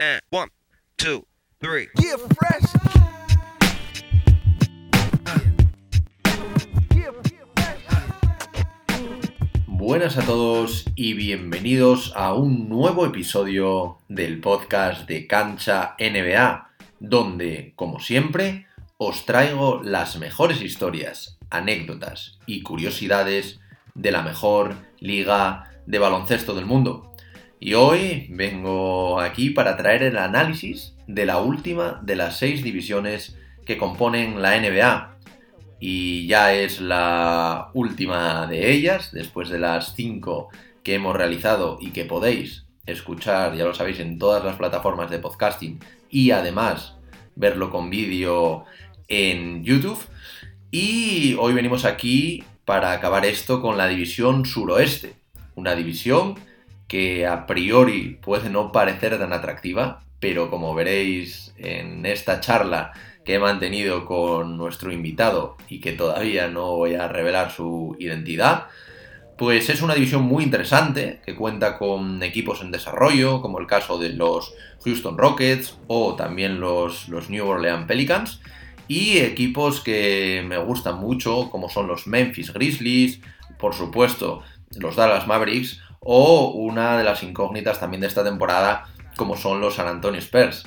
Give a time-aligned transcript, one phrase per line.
[0.00, 0.48] and one,
[0.96, 1.26] two,
[1.60, 1.88] three.
[1.98, 2.64] Yeah, fresh.
[9.66, 16.70] Buenas a todos y bienvenidos a un nuevo episodio del podcast de Cancha NBA,
[17.00, 18.66] donde, como siempre,
[18.98, 23.60] os traigo las mejores historias, anécdotas y curiosidades
[23.94, 27.09] de la mejor liga de baloncesto del mundo.
[27.62, 33.36] Y hoy vengo aquí para traer el análisis de la última de las seis divisiones
[33.66, 35.18] que componen la NBA.
[35.78, 40.48] Y ya es la última de ellas, después de las cinco
[40.82, 45.18] que hemos realizado y que podéis escuchar, ya lo sabéis, en todas las plataformas de
[45.18, 46.94] podcasting y además
[47.36, 48.64] verlo con vídeo
[49.06, 50.02] en YouTube.
[50.70, 55.12] Y hoy venimos aquí para acabar esto con la división suroeste,
[55.56, 56.36] una división
[56.90, 62.90] que a priori puede no parecer tan atractiva, pero como veréis en esta charla
[63.24, 68.66] que he mantenido con nuestro invitado y que todavía no voy a revelar su identidad,
[69.38, 73.96] pues es una división muy interesante que cuenta con equipos en desarrollo, como el caso
[73.96, 74.52] de los
[74.84, 78.40] Houston Rockets o también los, los New Orleans Pelicans,
[78.88, 83.20] y equipos que me gustan mucho, como son los Memphis Grizzlies,
[83.60, 84.42] por supuesto,
[84.76, 89.74] los Dallas Mavericks o una de las incógnitas también de esta temporada como son los
[89.74, 90.66] San Antonio Spurs.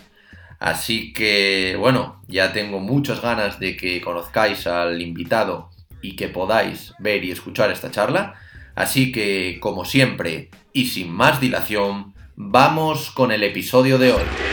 [0.59, 5.69] Así que bueno, ya tengo muchas ganas de que conozcáis al invitado
[6.01, 8.35] y que podáis ver y escuchar esta charla.
[8.75, 14.52] Así que, como siempre, y sin más dilación, vamos con el episodio de hoy.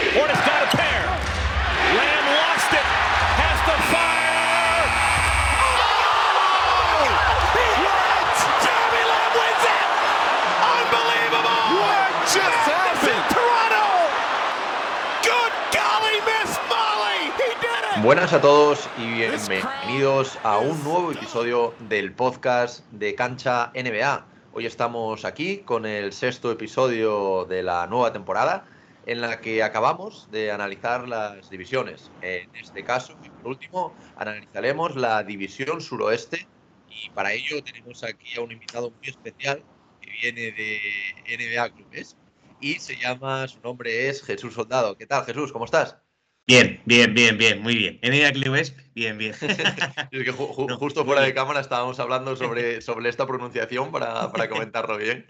[18.02, 24.26] Buenas a todos y bienvenidos a un nuevo episodio del podcast de Cancha NBA.
[24.54, 28.64] Hoy estamos aquí con el sexto episodio de la nueva temporada
[29.04, 32.10] en la que acabamos de analizar las divisiones.
[32.22, 36.48] En este caso, y por último, analizaremos la división suroeste
[36.88, 39.62] y para ello tenemos aquí a un invitado muy especial
[40.00, 40.80] que viene de
[41.36, 42.16] NBA Clubes
[42.60, 44.96] y se llama, su nombre es Jesús Soldado.
[44.96, 45.52] ¿Qué tal Jesús?
[45.52, 45.96] ¿Cómo estás?
[46.50, 48.00] Bien, bien, bien, bien, muy bien.
[48.02, 49.36] En el Clubes, bien, bien.
[50.10, 54.96] es que justo fuera de cámara estábamos hablando sobre, sobre esta pronunciación para, para comentarlo
[54.96, 55.26] bien.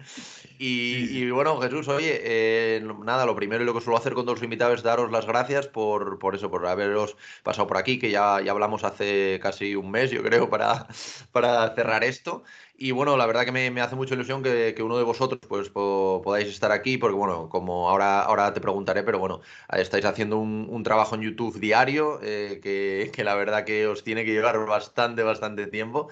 [0.58, 4.38] Y, bueno, Jesús, oye, eh, nada, lo primero y lo que suelo hacer con todos
[4.38, 8.10] los invitados es daros las gracias por, por eso, por haberos pasado por aquí, que
[8.10, 10.86] ya, ya hablamos hace casi un mes, yo creo, para,
[11.32, 12.44] para cerrar esto.
[12.82, 16.48] Y bueno, la verdad que me, hace mucha ilusión que, uno de vosotros pues podáis
[16.48, 21.14] estar aquí, porque bueno, como ahora, ahora te preguntaré, pero bueno, estáis haciendo un, trabajo
[21.14, 25.66] en YouTube diario, eh, que, que, la verdad que os tiene que llevar bastante, bastante
[25.66, 26.08] tiempo.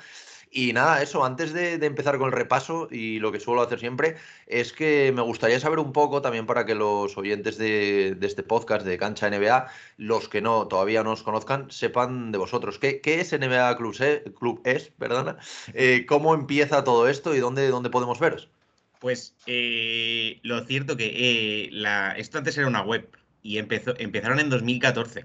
[0.51, 4.17] Y nada, eso, antes de, empezar con el repaso y lo que suelo hacer siempre,
[4.47, 8.87] es que me gustaría saber un poco también para que los oyentes de, este podcast
[8.87, 12.79] de Cancha NBA, los que no todavía no os conozcan, sepan de vosotros.
[12.79, 13.97] ¿Qué, es NBA Club,
[14.39, 14.91] Club es?
[14.99, 15.37] Perdona,
[15.75, 18.49] eh, ¿Cómo empieza todo esto y dónde, dónde podemos veros?
[19.01, 23.09] Pues eh, lo cierto que eh, la, esto antes era una web
[23.43, 25.25] y empezó, empezaron en 2014.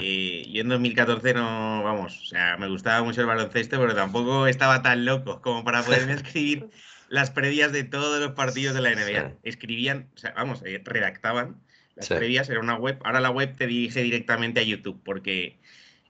[0.00, 4.46] Y yo en 2014 no, vamos, o sea, me gustaba mucho el baloncesto, pero tampoco
[4.46, 6.68] estaba tan loco como para poderme escribir
[7.08, 9.34] las previas de todos los partidos de la NBA.
[9.42, 11.56] Escribían, o sea, vamos, eh, redactaban
[11.94, 12.98] las previas, era una web.
[13.04, 15.58] Ahora la web te dirige directamente a YouTube, porque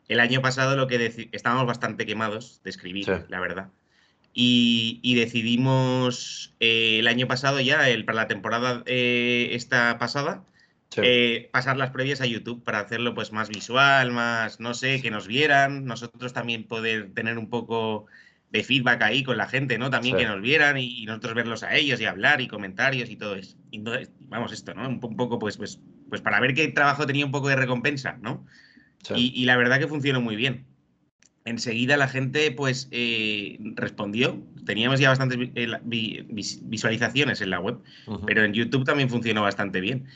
[0.09, 3.69] el año pasado lo que estábamos bastante quemados de escribir, la verdad.
[4.35, 10.45] Y, decidimos eh, el año pasado ya, el, para la temporada eh, esta pasada,
[10.97, 15.11] eh, pasar las previas a YouTube para hacerlo pues más visual, más, no sé, que
[15.11, 18.07] nos vieran, nosotros también poder tener un poco
[18.53, 19.89] de feedback ahí con la gente, ¿no?
[19.89, 23.35] También que nos vieran y, nosotros verlos a ellos y hablar y comentarios y todo
[23.35, 23.57] eso.
[24.29, 24.87] vamos, esto, ¿no?
[24.87, 28.47] Un, poco, pues, pues, pues para ver qué trabajo tenía un poco de recompensa, ¿no?
[29.17, 30.67] Y, la verdad que funcionó muy bien.
[31.45, 34.41] Enseguida la gente, pues, eh, respondió.
[34.65, 37.79] Teníamos ya bastantes eh, visualizaciones en la web,
[38.27, 40.07] pero en YouTube también funcionó bastante bien.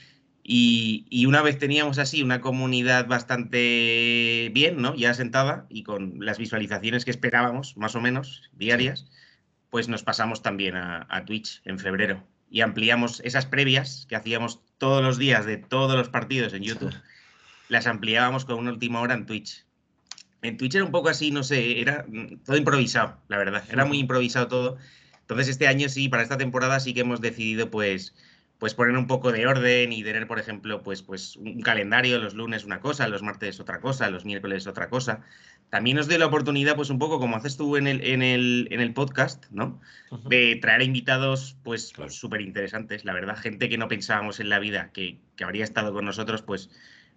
[0.49, 4.95] Y, una vez teníamos así una comunidad bastante bien, ¿no?
[4.95, 9.09] Ya sentada y con las visualizaciones que esperábamos, más o menos, diarias,
[9.71, 15.03] pues nos pasamos también a, Twitch en febrero y ampliamos esas previas que hacíamos todos
[15.03, 16.95] los días de todos los partidos en YouTube,
[17.69, 19.65] las ampliábamos con una última hora en Twitch.
[20.43, 22.07] En Twitch era un poco así, no sé, era
[22.45, 24.77] todo improvisado, la verdad, era muy improvisado todo.
[25.23, 28.15] Entonces este año sí, para esta temporada sí que hemos decidido pues
[28.59, 32.35] pues poner un poco de orden y tener, por ejemplo, pues, pues un calendario, los
[32.35, 35.21] lunes una cosa, los martes otra cosa, los miércoles otra cosa.
[35.69, 38.69] También nos dé la oportunidad, pues un poco como haces tú en el, en el,
[38.71, 39.81] en el podcast, ¿no?
[40.29, 44.91] De traer invitados, pues súper interesantes, la verdad, gente que no pensábamos en la vida
[44.93, 46.71] que, que habría estado con nosotros, pues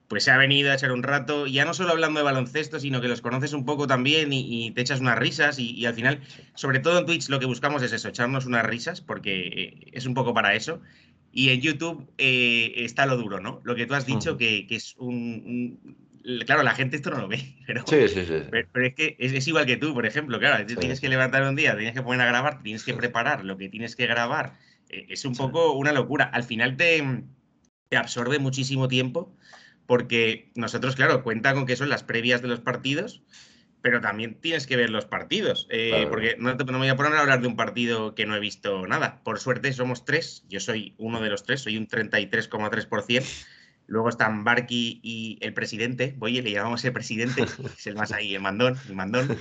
[0.10, 3.00] pues se ha venido a echar un rato, ya no solo hablando de baloncesto, sino
[3.00, 6.20] que los conoces un poco también y, te echas unas risas y, al final,
[6.56, 10.08] sobre todo en Twitch lo que buscamos es eso, echarnos unas risas, porque eh, es
[10.08, 10.82] un poco para eso.
[11.32, 13.62] Y en YouTube eh, está lo duro, ¿no?
[13.64, 15.80] Lo que tú has dicho, que, es un,
[16.46, 18.42] Claro, la gente esto no lo ve, pero, sí, sí, sí.
[18.50, 21.76] pero, es que es, igual que tú, por ejemplo, claro, tienes que levantar un día,
[21.76, 24.58] tienes que poner a grabar, tienes que preparar lo que tienes que grabar,
[24.90, 26.26] eh, es un poco una locura.
[26.26, 27.24] Al final te,
[27.90, 29.36] te absorbe muchísimo tiempo
[29.86, 33.24] porque nosotros, claro, cuenta con que son las previas de los partidos,
[33.82, 37.22] pero también tienes que ver los partidos, eh, porque no, me voy a poner a
[37.22, 39.22] hablar de un partido que no he visto nada.
[39.24, 43.46] Por suerte somos tres, yo soy uno de los tres, soy un 33,3%.
[43.88, 47.44] Luego están Barky y el presidente, oye, le llamamos el presidente,
[47.78, 49.38] es el más ahí, el mandón, el mandón.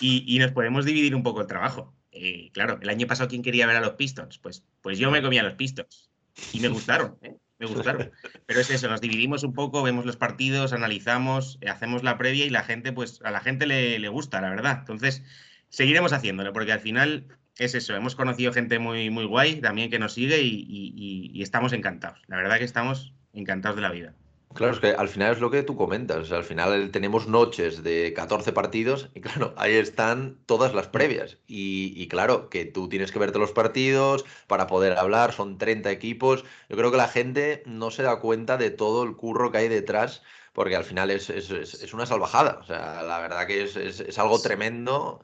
[0.00, 1.94] Y, nos podemos dividir un poco el trabajo.
[2.10, 4.38] Eh, claro, el año pasado, ¿quién quería ver a los Pistons?
[4.38, 6.10] Pues, pues yo me comía los Pistons
[6.52, 7.16] y me gustaron.
[7.22, 7.36] ¿eh?
[7.68, 8.10] Me gustaron.
[8.46, 12.46] Pero es eso, nos dividimos un poco, vemos los partidos, analizamos, eh, hacemos la previa
[12.46, 14.78] y la gente, pues a la gente le, gusta, la verdad.
[14.80, 15.22] Entonces,
[15.68, 17.26] seguiremos haciéndolo, porque al final
[17.58, 22.20] es eso, hemos conocido gente muy, muy guay también que nos sigue y estamos encantados.
[22.26, 24.14] La verdad que estamos encantados de la vida.
[24.54, 26.30] Claro, es que al final es lo que tú comentas.
[26.32, 31.38] al final tenemos noches de 14 partidos y claro, ahí están todas las previas.
[31.46, 36.44] Y, claro, que tú tienes que verte los partidos para poder hablar, son 30 equipos.
[36.68, 39.68] Yo creo que la gente no se da cuenta de todo el curro que hay
[39.68, 40.22] detrás,
[40.52, 42.58] porque al final es, es, una salvajada.
[42.60, 45.22] O sea, la verdad que es, algo tremendo.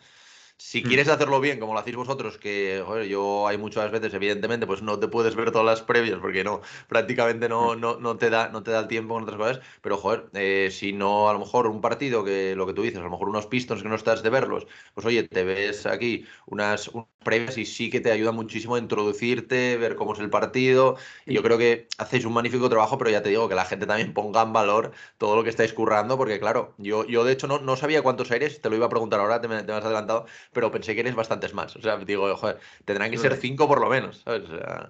[0.61, 0.85] Si mm.
[0.89, 4.99] quieres hacerlo bien, como lo hacéis vosotros, que yo hay muchas veces, evidentemente, pues no
[4.99, 8.63] te puedes ver todas las previas porque no, prácticamente no, no, no, te, da, no
[8.65, 11.69] te da el tiempo con otras cosas, pero joder, eh, si no, a lo mejor
[11.69, 14.23] un partido que lo que tú dices, a lo mejor unos pistons que no estás
[14.23, 16.91] de verlos, pues oye, te ves aquí unas,
[17.25, 21.35] previas y sí que te ayuda muchísimo a introducirte, ver cómo es el partido, y
[21.35, 24.15] yo creo que hacéis un magnífico trabajo, pero ya te digo que la gente también
[24.15, 27.59] ponga en valor todo lo que estáis currando, porque claro, yo, yo de hecho no,
[27.59, 29.85] no sabía cuántos aires, te lo iba a preguntar ahora, te me, te me has
[29.85, 31.77] adelantado, pero pensé que eres bastantes más.
[31.77, 34.25] O sea, digo, joder, tendrán que ser cinco por lo menos.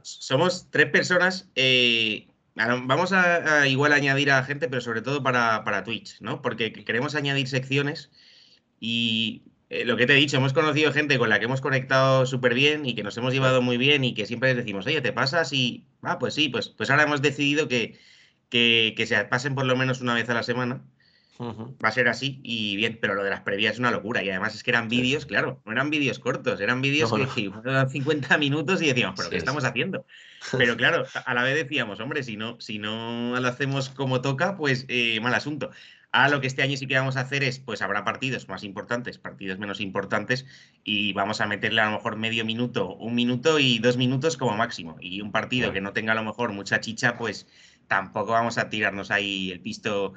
[0.03, 1.51] Somos tres personas.
[1.55, 6.43] Eh, vamos a, igual añadir a gente, pero sobre todo para, para Twitch, ¿no?
[6.43, 8.11] Porque queremos añadir secciones
[8.81, 12.27] y eh, lo que te he dicho, hemos conocido gente con la que hemos conectado
[12.27, 15.01] súper bien y que nos hemos llevado muy bien y que siempre les decimos, oye,
[15.01, 15.53] ¿te pasas?
[15.53, 17.99] Y, ah, pues sí, pues, pues ahora hemos decidido que,
[18.49, 20.83] que, que se pasen por lo menos una vez a la semana
[21.41, 24.25] Va a ser así y bien, pero lo de las previas es una locura.
[24.25, 27.89] Y además es que eran vídeos, claro, no eran vídeos cortos, eran vídeos que eran
[27.89, 30.05] 50 minutos y decíamos, ¿pero qué estamos haciendo?
[30.57, 34.57] Pero claro, a la vez decíamos, hombre, si no, si no lo hacemos como toca,
[34.57, 35.71] pues eh, mal asunto.
[36.11, 38.65] Ahora lo que este año sí que vamos a hacer es, pues habrá partidos más
[38.65, 40.47] importantes, partidos menos importantes,
[40.83, 44.57] y vamos a meterle a lo mejor medio minuto, un minuto y dos minutos como
[44.57, 44.97] máximo.
[45.01, 47.47] Y un partido que no tenga a lo mejor mucha chicha, pues
[47.89, 50.15] tampoco vamos a tirarnos ahí el pisto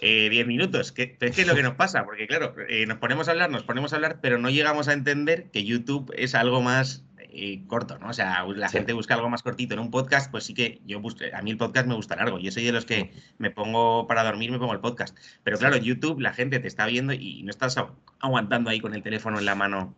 [0.00, 0.92] 10 eh, minutos.
[0.92, 2.04] ¿Qué, es lo que nos pasa?
[2.04, 4.92] Porque claro, eh, nos ponemos a hablar, nos ponemos a hablar, pero no llegamos a
[4.92, 7.04] entender que YouTube es algo más
[7.34, 8.08] eh, corto, ¿no?
[8.08, 9.74] O sea, la gente busca algo más cortito.
[9.74, 12.38] En un podcast, pues sí que yo busco, a mí el podcast me gusta largo.
[12.38, 15.16] Yo soy de los que me pongo para dormir, me pongo el podcast.
[15.42, 17.76] Pero claro, YouTube la gente te está viendo y no estás
[18.20, 19.94] aguantando ahí con el teléfono en la mano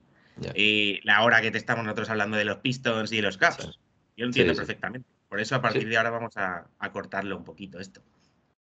[1.04, 3.78] la hora que te estamos nosotros hablando de los Pistons y de los Caps.
[4.16, 5.08] Yo lo entiendo perfectamente.
[5.28, 8.02] Por eso a partir de ahora vamos a, a cortarlo un poquito esto.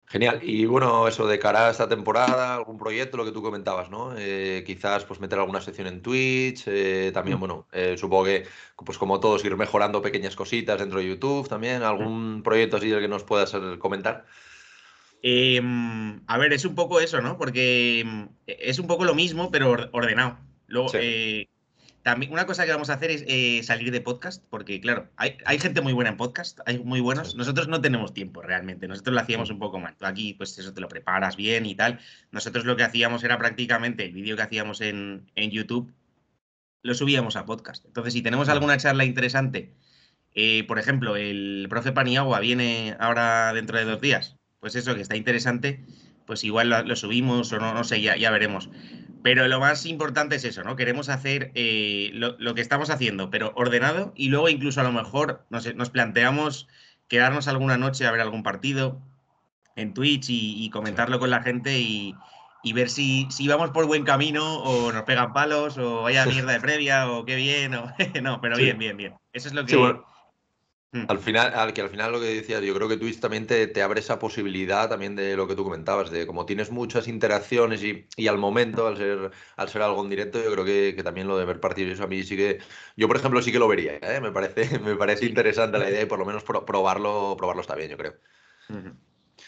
[0.08, 0.40] Genial.
[0.44, 4.14] Y bueno, eso de cara a esta temporada, algún proyecto, lo que tú comentabas, ¿no?
[4.16, 7.40] Eh, quizás pues meter alguna sección en Twitch, eh, también, mm.
[7.40, 8.46] bueno, eh, supongo que,
[8.86, 11.82] pues como todos, ir mejorando pequeñas cositas dentro de YouTube también.
[11.82, 12.44] ¿Algún mm.
[12.44, 14.26] proyecto así del que nos puedas comentar?
[15.24, 17.36] Em, a ver, es un poco eso, ¿no?
[17.38, 20.38] Porque em, es un poco lo mismo, pero ordenado.
[20.68, 20.90] Luego,
[22.06, 25.58] también una cosa que vamos a hacer es eh, salir de podcast, porque claro, hay,
[25.58, 27.34] gente muy buena en podcast, hay muy buenos.
[27.34, 29.96] Nosotros no tenemos tiempo realmente, nosotros lo hacíamos un poco mal.
[29.98, 32.00] Tú aquí, pues eso te lo preparas bien y tal.
[32.30, 35.96] Nosotros lo que hacíamos era prácticamente el vídeo que hacíamos en, YouTube,
[36.84, 37.84] lo subíamos a podcast.
[37.86, 39.74] Entonces, si tenemos alguna charla interesante,
[40.36, 45.02] eh, por ejemplo, el profe Paniagua viene ahora dentro de dos días, pues eso que
[45.02, 45.84] está interesante,
[46.28, 48.70] pues igual lo, subimos o no, no sé, ya, ya veremos.
[49.26, 50.76] Pero lo más importante es eso, ¿no?
[50.76, 55.44] Queremos hacer eh, lo, que estamos haciendo, pero ordenado y luego incluso a lo mejor
[55.50, 56.68] nos, nos planteamos
[57.08, 59.02] quedarnos alguna noche a ver algún partido
[59.76, 62.14] en Twitch y, comentarlo con la gente y,
[62.76, 66.62] ver si, si, vamos por buen camino o nos pegan palos o vaya mierda de
[66.62, 67.92] previa o qué bien o
[68.22, 69.16] no, pero bien, bien, bien.
[69.34, 69.76] Eso es lo que...
[71.08, 73.82] Al final, al que al final lo que decías, yo creo que Twitch también te,
[73.82, 78.08] abre esa posibilidad también de lo que tú comentabas, de como tienes muchas interacciones y,
[78.16, 81.38] y al momento, al ser, al ser algo en directo, yo creo que, también lo
[81.38, 82.60] de ver partidos, eso a mí sí que,
[82.96, 84.22] yo por ejemplo sí que lo vería, ¿eh?
[84.22, 87.92] me parece, me parece interesante la idea y por lo menos probarlo, probarlo está bien,
[87.92, 88.16] yo creo.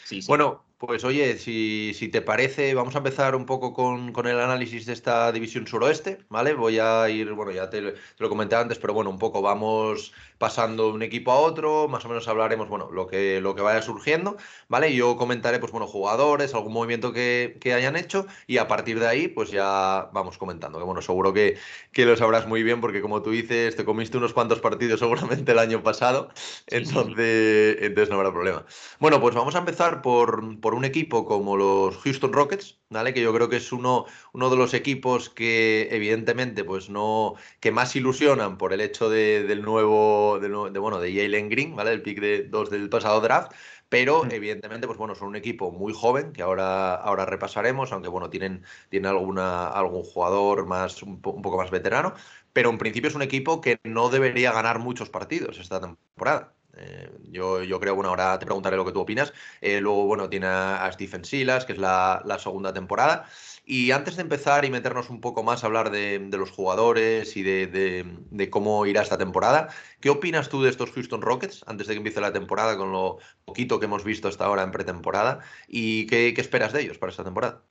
[0.04, 0.28] sí, sí.
[0.28, 4.40] Bueno, pues oye, si, si, te parece, vamos a empezar un poco con, con, el
[4.40, 6.54] análisis de esta división suroeste, ¿vale?
[6.54, 10.14] Voy a ir, bueno, ya te, te, lo comenté antes, pero bueno, un poco vamos
[10.38, 13.64] pasando de un equipo a otro, más o menos hablaremos, bueno, lo que, lo que
[13.64, 14.94] vaya surgiendo, ¿vale?
[14.94, 19.08] Yo comentaré, pues bueno, jugadores, algún movimiento que, que, hayan hecho y a partir de
[19.08, 21.58] ahí, pues ya vamos comentando, que bueno, seguro que,
[21.92, 25.54] que, lo sabrás muy bien porque como tú dices, te comiste unos cuantos partidos seguramente
[25.54, 26.30] el año pasado,
[26.68, 28.64] entonces, entonces no habrá problema.
[29.00, 33.14] Bueno, pues vamos a empezar por por un equipo como los Houston Rockets, ¿vale?
[33.14, 37.72] Que yo creo que es uno, uno de los equipos que evidentemente pues no que
[37.72, 41.92] más ilusionan por el hecho de, del nuevo de, bueno, de Jalen Green, ¿vale?
[41.94, 43.52] El pick de dos del pasado draft,
[43.90, 44.32] pero mm.
[44.32, 48.64] evidentemente pues bueno, son un equipo muy joven que ahora ahora repasaremos, aunque bueno, tienen
[48.90, 52.14] tienen alguna algún jugador más un, un poco más veterano,
[52.54, 56.57] pero en principio es un equipo que no debería ganar muchos partidos esta temporada.
[56.78, 59.34] Eh, yo, yo, creo, bueno, ahora te preguntaré lo que tú opinas.
[59.62, 63.28] Eh, luego, bueno, tiene a Stephen Silas, que es la, segunda temporada.
[63.66, 67.44] Y antes de empezar y meternos un poco más a hablar de, los jugadores y
[67.44, 69.70] de, cómo irá esta temporada,
[70.00, 73.18] ¿qué opinas tú de estos Houston Rockets antes de que empiece la temporada con lo
[73.46, 75.40] poquito que hemos visto hasta ahora en pretemporada?
[75.68, 77.64] ¿Y qué esperas de ellos para esta temporada?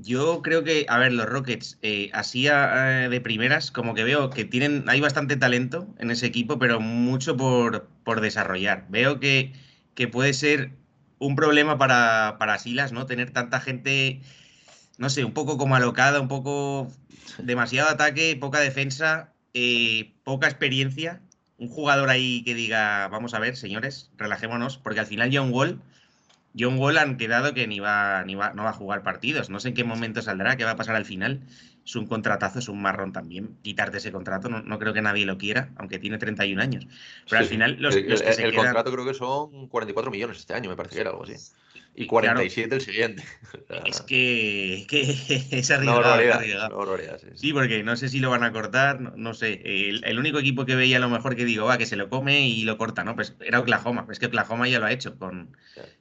[0.00, 4.44] Yo creo que, a ver, los Rockets, eh, así de primeras, como que veo que
[4.44, 8.86] tienen, hay bastante talento en ese equipo, pero mucho por, por desarrollar.
[8.90, 9.52] Veo que,
[9.94, 10.72] que, puede ser
[11.18, 13.06] un problema para, para Silas, ¿no?
[13.06, 14.20] Tener tanta gente,
[14.98, 16.92] no sé, un poco como alocada, un poco
[17.38, 21.20] demasiado ataque, poca defensa, eh, poca experiencia.
[21.56, 25.82] Un jugador ahí que diga, vamos a ver, señores, relajémonos, porque al final un gol
[26.58, 29.50] John Wall han quedado que ni va, ni va, no va a jugar partidos.
[29.50, 31.40] No sé en qué momento saldrá, qué va a pasar al final.
[31.84, 33.56] Es un contratazo, es un marrón también.
[33.62, 36.86] Quitarte ese contrato, no, creo que nadie lo quiera, aunque tiene 31 años.
[37.28, 40.76] Pero al final, los, el, el contrato creo que son 44 millones este año, me
[40.76, 41.34] parece que era algo así.
[42.00, 43.24] Y 47 el siguiente.
[43.84, 44.86] es que,
[45.50, 46.96] es arriesgado.
[47.34, 49.60] sí, porque no sé si lo van a cortar, no, sé.
[49.64, 52.46] El, único equipo que veía a lo mejor que digo, va, que se lo come
[52.46, 53.16] y lo corta, ¿no?
[53.16, 54.06] Pues era Oklahoma.
[54.12, 55.56] Es que Oklahoma ya lo ha hecho con,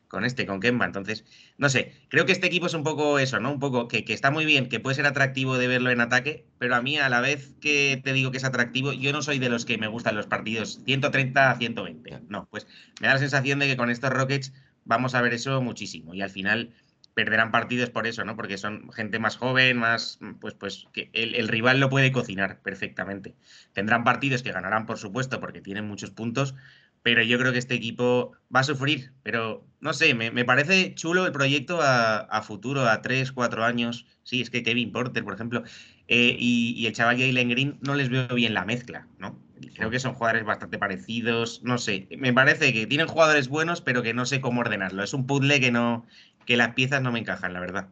[0.08, 0.86] con este, con Kemba.
[0.86, 1.26] Entonces,
[1.58, 3.52] no sé, creo que este equipo es un poco eso, ¿no?
[3.52, 6.76] Un poco que, está muy bien, que puede ser atractivo de verlo en ataque, pero
[6.76, 9.50] a mí a la vez que te digo que es atractivo, yo no soy de
[9.50, 12.20] los que me gustan los partidos 130 a 120.
[12.30, 12.68] No, pues
[13.02, 14.54] me da la sensación de que con estos Rockets
[14.88, 16.74] vamos a ver eso muchísimo y al final
[17.18, 18.36] perderán partidos por eso, ¿no?
[18.36, 23.34] Porque son gente más joven, más, pues, pues, que el, rival lo puede cocinar perfectamente.
[23.74, 26.54] Tendrán partidos que ganarán, por supuesto, porque tienen muchos puntos,
[27.02, 29.14] pero yo creo que este equipo va a sufrir.
[29.24, 34.06] Pero no sé, me, parece chulo el proyecto a, futuro, a 3, 4 años.
[34.22, 35.64] Sí, es que Kevin Porter, por ejemplo,
[36.08, 39.42] eh, y, el chaval Jalen Green no les veo bien la mezcla, ¿no?
[39.76, 42.08] Creo que son jugadores bastante parecidos, no sé.
[42.18, 45.04] Me parece que tienen jugadores buenos, pero que no sé cómo ordenarlo.
[45.04, 46.06] Es un puzzle que no,
[46.46, 47.90] que las piezas no me encajan, la verdad.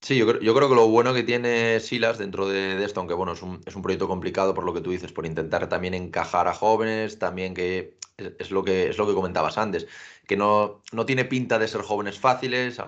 [0.00, 3.14] Sí, yo creo, yo creo que lo bueno que tiene Silas dentro de, esto, aunque
[3.14, 5.94] bueno, es un, es un, proyecto complicado por lo que tú dices, por intentar también
[5.94, 9.86] encajar a jóvenes, también que es, lo que es lo que comentabas antes,
[10.26, 12.78] que no, no tiene pinta de ser jóvenes fáciles,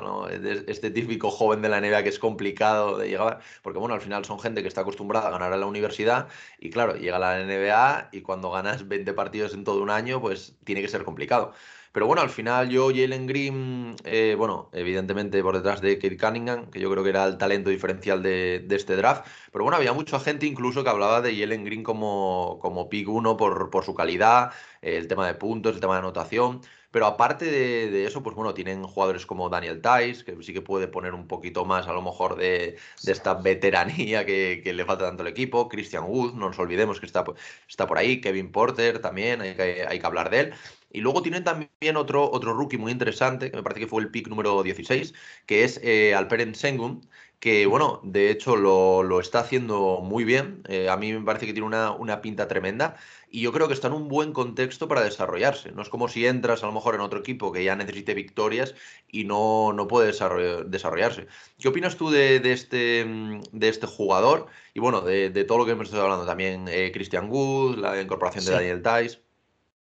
[0.67, 4.25] este típico joven de la NBA que es complicado de llegar, porque bueno, al final
[4.25, 6.29] son gente que está acostumbrada a ganar a la universidad
[6.59, 10.21] y claro, llega a la NBA y cuando ganas 20 partidos en todo un año,
[10.21, 11.53] pues tiene que ser complicado.
[11.97, 16.71] Pero bueno, al final yo, Jalen Green, eh, bueno, evidentemente por detrás de Kate Cunningham,
[16.71, 19.27] que yo creo que era el talento diferencial de, este draft.
[19.51, 23.39] Pero bueno, había mucha gente incluso que hablaba de Jalen Green como, como pick 1
[23.39, 26.61] por, por su calidad, el tema de puntos, el tema de anotación.
[26.91, 30.89] Pero aparte de, eso, pues bueno, tienen jugadores como Daniel Tice, que sí que puede
[30.89, 32.77] poner un poquito más a lo mejor de,
[33.07, 35.69] esta veteranía que, le falta tanto al equipo.
[35.69, 37.25] Christian Wood, no nos olvidemos que está,
[37.67, 38.21] está por ahí.
[38.21, 40.55] Kevin Porter también, hay que, hay que hablar de él.
[40.91, 44.11] Y luego tienen también otro, otro rookie muy interesante, que me parece que fue el
[44.11, 45.15] pick número 16,
[45.47, 47.07] que es eh, Alperen Sengun,
[47.39, 50.63] que bueno, de hecho lo, está haciendo muy bien.
[50.69, 52.97] Eh, a mí me parece que tiene una, una, pinta tremenda
[53.31, 55.73] y yo creo que está en un buen contexto para desarrollarse.
[55.73, 58.75] No es como si entras a lo mejor en otro equipo que ya necesite victorias
[59.09, 61.27] y no, no puede desarrollarse.
[61.59, 63.05] ¿Qué opinas tú de, este,
[63.53, 64.47] de este jugador?
[64.73, 68.45] Y bueno, de, todo lo que hemos estado hablando también, eh, Christian Wood, la incorporación
[68.47, 69.26] de Daniel Tice.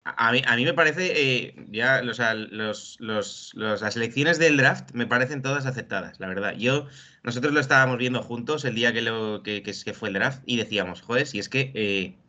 [0.07, 4.55] A mí, a mí, me parece, eh, ya, o sea, los, los, las elecciones del
[4.55, 6.53] draft me parecen todas aceptadas, la verdad.
[6.55, 6.85] Yo,
[7.23, 10.57] nosotros lo estábamos viendo juntos el día que, lo, que, que, fue el draft y
[10.57, 12.19] decíamos, joder, si es que eh,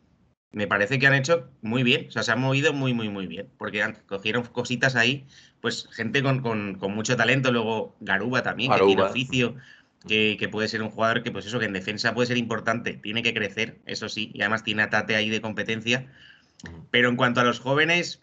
[0.51, 3.27] me parece que han hecho muy bien, o sea, se han movido muy, muy, muy
[3.27, 5.27] bien, porque han, cogieron cositas ahí,
[5.61, 9.55] pues gente con, mucho talento, luego Garuba también, que tiene oficio,
[10.07, 13.21] que, puede ser un jugador que, pues eso, que en defensa puede ser importante, tiene
[13.21, 16.07] que crecer, eso sí, y además tiene a Tate ahí de competencia,
[16.91, 18.21] pero en cuanto a los jóvenes,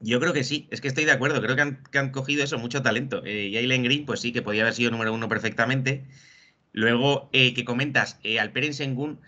[0.00, 2.82] yo creo que sí, es que estoy de acuerdo, creo que han, cogido eso, mucho
[2.82, 3.22] talento.
[3.24, 6.04] Eh, Jalen Green, pues sí, que podía haber sido número uno perfectamente.
[6.76, 9.18] Luego, eh, que comentas, eh, Alperen Sengun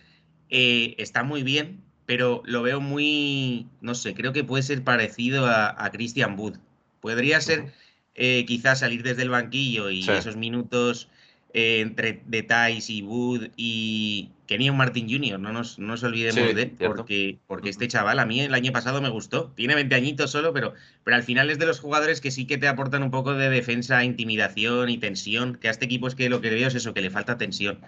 [0.50, 5.46] eh, está muy bien, pero lo veo muy, no sé, creo que puede ser parecido
[5.46, 6.58] a, Christian Wood.
[7.00, 7.72] Podría ser
[8.14, 11.08] quizás salir desde el banquillo y esos minutos
[11.54, 16.72] eh, entre detalles y Wood y Kenyon Martin Jr., no nos, no olvidemos de él,
[16.78, 19.52] porque, porque este chaval a mí el año pasado me gustó.
[19.56, 20.74] Tiene 20 añitos solo, pero,
[21.04, 23.48] pero al final es de los jugadores que sí que te aportan un poco de
[23.48, 26.92] defensa, intimidación y tensión, que a este equipo es que lo que veo es eso,
[26.92, 27.80] que le falta tensión.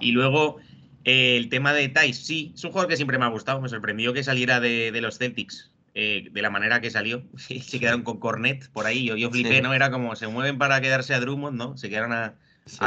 [0.00, 0.58] Y luego
[1.04, 3.60] el tema de Thais, sí, es un jugador que siempre me ha gustado.
[3.60, 7.22] Me sorprendió que saliera de, los Celtics eh, de la manera que salió.
[7.36, 9.04] se quedaron con Cornet por ahí.
[9.04, 9.74] Yo, yo flipé, ¿no?
[9.74, 11.76] Era como se mueven para quedarse a Drummond, ¿no?
[11.76, 12.34] Se quedaron a,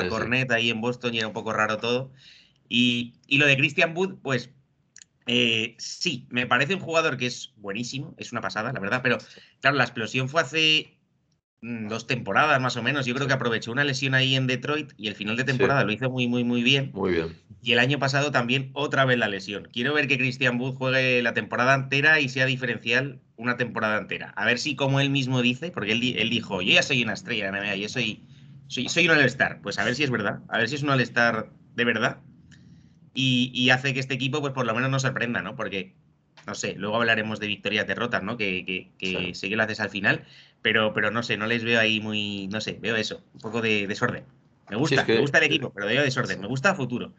[0.10, 2.12] Cornet ahí en Boston y era un poco raro todo.
[2.70, 4.50] Y, lo de Christian Wood, pues
[5.27, 9.18] eh, sí, me parece un jugador que es buenísimo, es una pasada, la verdad, pero
[9.62, 10.98] claro, la explosión fue hace
[11.62, 13.06] mm, dos temporadas más o menos.
[13.06, 15.92] Yo creo que aprovechó una lesión ahí en Detroit y el final de temporada lo
[15.92, 16.92] hizo muy, muy, muy bien.
[16.94, 17.38] Muy bien.
[17.62, 19.70] Y el año pasado también otra vez la lesión.
[19.72, 24.34] Quiero ver que Christian Wood juegue la temporada entera y sea diferencial una temporada entera.
[24.36, 27.13] A ver si, como él mismo dice, porque él, él dijo, yo ya soy una
[27.13, 28.24] estrella yo soy,
[28.67, 29.62] soy, soy un All-Star.
[29.62, 32.17] Pues a ver si es verdad, a ver si es un All-Star de verdad.
[33.15, 35.55] Y, hace que este equipo, pues por lo menos nos sorprenda, ¿no?
[35.55, 35.93] Porque,
[36.48, 38.38] no sé, luego hablaremos de victorias, derrotas, ¿no?
[38.38, 40.25] Que, que, que sé que lo haces al final,
[40.63, 43.62] pero, pero no sé, no les veo ahí muy, no sé, veo eso, un poco
[43.62, 44.24] de desorden.
[44.70, 47.13] Me gusta, me gusta el equipo, pero veo desorden, me gusta a futuro.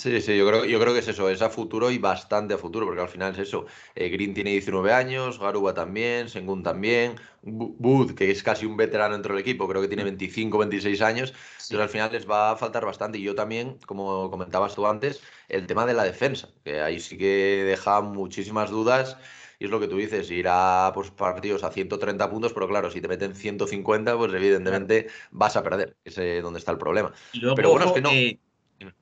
[0.00, 2.58] Sí, sí, yo creo, yo creo que es eso, es a futuro y bastante a
[2.58, 3.66] futuro, porque al final es eso.
[3.96, 9.14] Eh, Green tiene 19 años, Garuba también, Sengun también, Booth, que es casi un veterano
[9.14, 12.56] dentro del equipo, creo que tiene 25, 26 años, entonces al final les va a
[12.56, 13.18] faltar bastante.
[13.18, 17.18] Y yo también, como comentabas tú antes, el tema de la defensa, que ahí sí
[17.18, 19.16] que deja muchísimas dudas.
[19.58, 22.92] Y es lo que tú dices, ir a pues, partidos a 130 puntos, pero claro,
[22.92, 25.96] si te meten 150, pues evidentemente vas a perder.
[26.04, 27.12] Ese es donde está el problema.
[27.56, 28.10] pero bueno, es que no.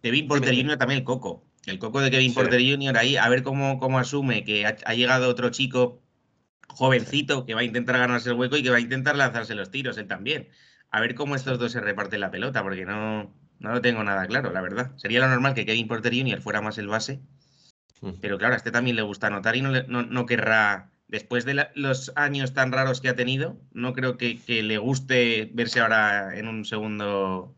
[0.02, 0.76] Kevin Porter Jr.
[0.76, 1.44] también el coco.
[1.66, 2.96] El coco de Kevin Porter Jr.
[2.96, 6.00] ahí, a ver cómo, cómo asume que ha, llegado otro chico
[6.68, 9.70] jovencito que va a intentar ganarse el hueco y que va a intentar lanzarse los
[9.70, 10.48] tiros, él también.
[10.90, 14.26] A ver cómo estos dos se reparten la pelota, porque no, no lo tengo nada
[14.26, 14.92] claro, la verdad.
[14.96, 16.40] Sería lo normal que Kevin Porter Jr.
[16.40, 17.20] fuera más el base,
[18.00, 18.12] mm.
[18.20, 22.12] pero claro, a este también le gusta anotar y no, no, querrá, después de los
[22.14, 26.46] años tan raros que ha tenido, no creo que, que, le guste verse ahora en
[26.46, 27.56] un segundo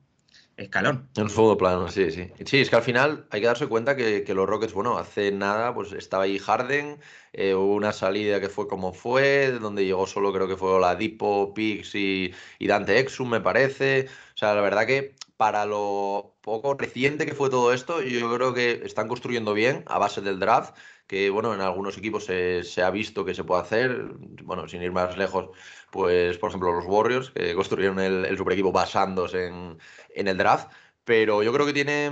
[0.59, 1.09] escalón.
[1.17, 2.31] En segundo plano, sí, sí.
[2.45, 5.73] Sí, es que al final hay que darse cuenta que, los Rockets, bueno, hace nada,
[5.73, 6.99] pues estaba ahí Harden,
[7.33, 10.97] eh, hubo una salida que fue como fue, donde llegó solo creo que fue la
[10.97, 14.09] Dipo, Pix y, Dante Exum, me parece.
[14.35, 18.53] O sea, la verdad que para lo poco reciente que fue todo esto, yo creo
[18.53, 20.75] que están construyendo bien a base del draft
[21.09, 24.13] que bueno, en algunos equipos se, se, ha visto que se puede hacer,
[24.45, 25.51] bueno, sin ir más lejos,
[25.91, 29.79] pues por ejemplo los Warriors, que construyeron el, el super equipo basándose en,
[30.15, 30.71] en el draft,
[31.09, 32.11] pero yo creo que tiene,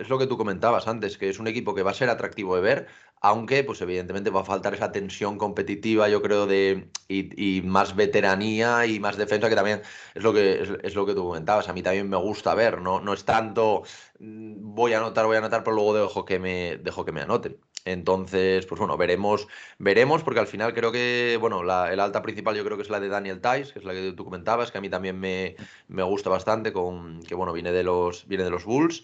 [0.00, 2.56] es lo que tú comentabas antes, que es un equipo que va a ser atractivo
[2.56, 2.88] de ver,
[3.20, 8.86] aunque pues evidentemente va a faltar esa tensión competitiva, yo creo, de y, más veteranía
[8.86, 9.82] y más defensa, que también
[10.14, 13.00] es lo que, es, lo que tú comentabas, a mí también me gusta ver, no,
[13.00, 13.84] no es tanto
[14.18, 17.20] mm, voy a anotar, voy a anotar, pero luego dejo que me, dejo que me
[17.20, 17.56] anoten.
[17.84, 19.46] Entonces, pues bueno, veremos,
[19.78, 22.88] veremos, porque al final creo que, bueno, la, el alta principal yo creo que es
[22.88, 25.56] la de Daniel Tice, que es la que tú comentabas, que a mí también me,
[25.88, 29.02] me gusta bastante, con, que bueno, viene de los, viene de los Bulls.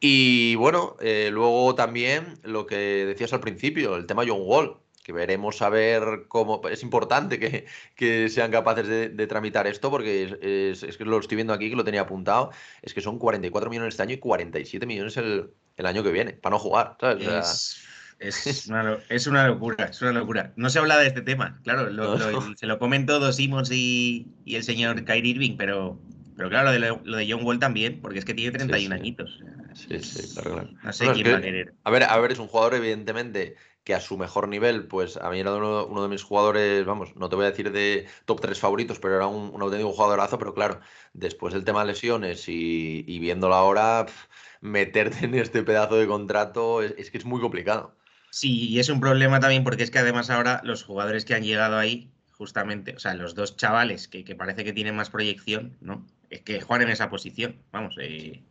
[0.00, 5.12] Y bueno, eh, luego también lo que decías al principio, el tema John Wall, que
[5.12, 6.60] veremos a ver cómo.
[6.68, 10.24] Es importante que, que sean capaces de, tramitar esto, porque
[10.72, 12.50] es, es, que lo estoy viendo aquí, que lo tenía apuntado,
[12.82, 16.32] es que son 44 millones este año y 47 millones el, el año que viene,
[16.32, 17.24] para no jugar, ¿sabes?
[17.24, 17.85] Es
[18.68, 20.52] una, es una, locura, es una locura.
[20.56, 21.88] No se habla de este tema, claro,
[22.56, 25.98] se lo comen todos Simmons y, y, el señor Kyrie Irving, pero,
[26.36, 26.72] pero claro,
[27.04, 29.40] lo de, John Wall también, porque es que tiene 31 añitos.
[29.74, 30.70] Sí, sí, claro, claro.
[30.82, 31.74] No sé quién va a querer.
[31.84, 35.30] A ver, a ver, es un jugador, evidentemente, que a su mejor nivel, pues a
[35.30, 38.40] mí era uno, uno, de mis jugadores, vamos, no te voy a decir de top
[38.40, 40.80] 3 favoritos, pero era un, un auténtico jugadorazo, pero claro,
[41.12, 44.06] después del tema de lesiones y, y viéndolo ahora,
[44.60, 47.94] meterte en este pedazo de contrato es que es muy complicado.
[48.36, 51.42] Sí, y es un problema también porque es que además ahora los jugadores que han
[51.42, 56.06] llegado ahí, justamente, o sea, los dos chavales que, parece que tienen más proyección, ¿no?
[56.28, 57.96] Es que juegan en esa posición, vamos.
[57.98, 58.42] Eh,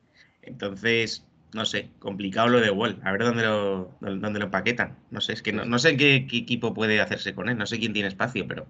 [0.42, 3.00] entonces, no sé, complicado lo de Wall.
[3.04, 4.98] A ver dónde lo, dónde lo empaquetan.
[5.12, 7.56] No sé, es que no, sé qué, qué, equipo puede hacerse con él.
[7.56, 8.66] No sé quién tiene espacio, pero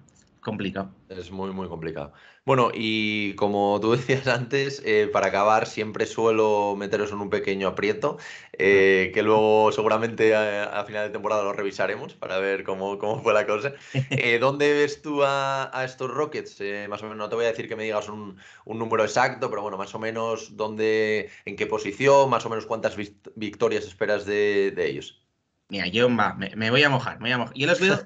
[0.45, 0.93] complicado.
[1.09, 2.13] Es muy, muy complicado.
[2.45, 7.67] Bueno, y como tú decías antes, eh, para acabar siempre suelo meteros en un pequeño
[7.67, 8.17] aprieto,
[8.53, 13.33] eh, que luego seguramente a, final de temporada lo revisaremos para ver cómo, cómo fue
[13.33, 13.73] la cosa.
[14.11, 16.61] Eh, ¿Dónde ves tú a, estos Rockets?
[16.87, 19.63] más o menos, no te voy a decir que me digas un, número exacto, pero
[19.63, 22.95] bueno, más o menos dónde, en qué posición, más o menos cuántas
[23.35, 25.25] victorias esperas de, ellos.
[25.69, 27.55] Mira, yo me, voy a mojar, me voy a mojar.
[27.55, 27.99] Yo los veo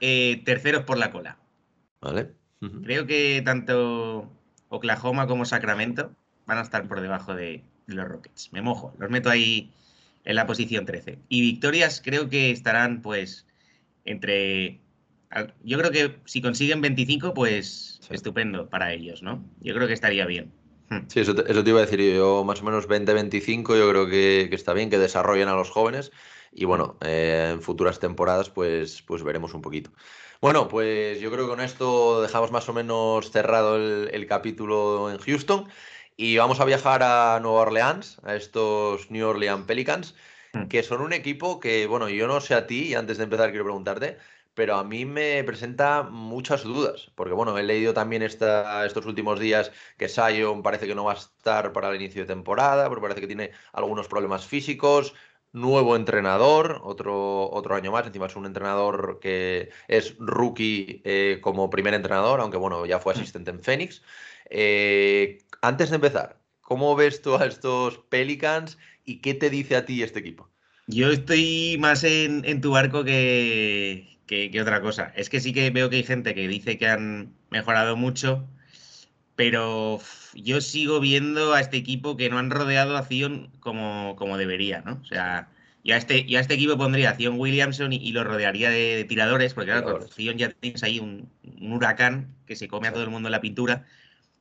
[0.44, 1.38] terceros por la cola.
[2.82, 4.30] Creo que tanto
[4.68, 6.12] Oklahoma como Sacramento
[6.46, 8.52] van a estar por debajo de, los Rockets.
[8.52, 9.72] Me mojo, los meto ahí
[10.24, 11.18] en la posición 13.
[11.28, 13.46] Y victorias creo que estarán pues
[14.04, 14.80] entre...
[15.64, 19.44] Yo creo que si consiguen 25, pues estupendo para ellos, ¿no?
[19.60, 20.52] Yo creo que estaría bien.
[20.90, 21.00] Hmm.
[21.08, 24.74] Sí, eso te, iba a decir yo, más o menos 20-25 yo creo que, está
[24.74, 26.12] bien, que desarrollen a los jóvenes
[26.54, 29.90] y bueno, eh, en futuras temporadas pues, pues veremos un poquito.
[30.40, 35.18] Bueno, pues yo creo que con esto dejamos más o menos cerrado el, capítulo en
[35.18, 35.68] Houston
[36.16, 40.14] y vamos a viajar a Nueva Orleans, a estos New Orleans Pelicans,
[40.52, 40.64] hmm.
[40.68, 43.50] que son un equipo que, bueno, yo no sé a ti, y antes de empezar
[43.50, 44.18] quiero preguntarte,
[44.54, 49.40] pero a mí me presenta muchas dudas, porque bueno, he leído también esta, estos últimos
[49.40, 53.02] días que Sion parece que no va a estar para el inicio de temporada, porque
[53.02, 55.14] parece que tiene algunos problemas físicos,
[55.54, 58.06] nuevo entrenador, otro, otro año más.
[58.06, 63.14] Encima es un entrenador que es rookie eh, como primer entrenador, aunque bueno, ya fue
[63.14, 63.16] mm.
[63.16, 64.02] asistente en Phoenix.
[64.50, 69.86] Eh, antes de empezar, ¿cómo ves tú a estos Pelicans y qué te dice a
[69.86, 70.50] ti este equipo?
[70.86, 75.12] Yo estoy más en, tu barco que, que, otra cosa.
[75.16, 78.46] Es que sí que veo que hay gente que dice que han mejorado mucho,
[79.36, 80.00] pero
[80.34, 84.82] yo sigo viendo a este equipo que no han rodeado a Zion como, como debería,
[84.82, 85.00] ¿no?
[85.02, 85.48] O sea,
[85.82, 89.54] yo a este, yo este equipo pondría a Zion Williamson y, lo rodearía de, tiradores,
[89.54, 91.28] porque claro, con Zion ya tienes ahí un,
[91.60, 93.84] huracán que se come a todo el mundo en la pintura,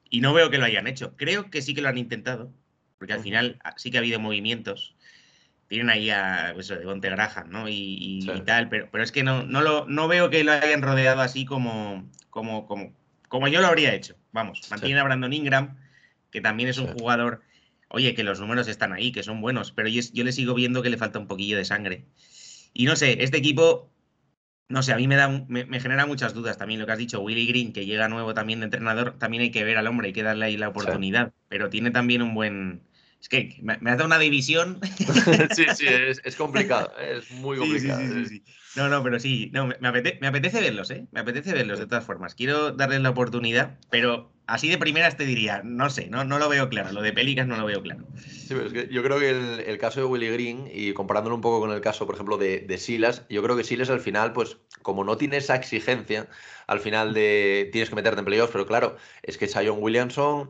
[0.10, 1.16] y no veo que lo hayan hecho.
[1.18, 2.54] Creo que sí que lo han intentado,
[2.98, 4.96] porque al final sí que ha habido movimientos.
[5.68, 7.68] Tienen ahí a pues eso, de Bonte Graham, ¿no?
[7.68, 11.22] Y, tal, pero, pero es que no, no, lo, no veo que lo hayan rodeado
[11.22, 12.94] así como, como, como,
[13.34, 14.16] como yo lo habría hecho.
[14.32, 15.76] Vamos, mantiene a Brandon Ingram,
[16.30, 17.42] que también es un jugador,
[17.88, 20.92] oye, que los números están ahí, que son buenos, pero yo, le sigo viendo que
[20.92, 22.06] le falta un poquillo de sangre.
[22.74, 23.92] Y no sé, este equipo,
[24.70, 27.22] no sé, a mí me, da, me, genera muchas dudas también lo que has dicho,
[27.22, 30.14] Willy Green, que llega nuevo también de entrenador, también hay que ver al hombre, hay
[30.14, 32.84] que darle ahí la oportunidad, pero tiene también un buen...
[33.24, 34.80] Es que me, me ha dado una división.
[35.56, 38.02] sí, sí, es, complicado, es muy complicado.
[38.02, 38.44] sí, sí, sí.
[38.76, 39.88] No, no, pero sí, no, me,
[40.28, 41.06] apetece, verlos, ¿eh?
[41.12, 42.36] Me apetece verlos de todas formas.
[42.36, 46.50] Quiero darles la oportunidad, pero así de primeras te diría, no sé, no, no lo
[46.50, 46.92] veo claro.
[46.92, 48.06] Lo de Pelicas no lo veo claro.
[48.18, 51.42] Sí, pero es que yo creo que el, caso de Willy Green, y comparándolo un
[51.42, 54.34] poco con el caso, por ejemplo, de, de, Silas, yo creo que Silas al final,
[54.34, 56.28] pues, como no tiene esa exigencia,
[56.68, 60.50] al final de tienes que meterte en playoffs, pero claro, es que Sion Williamson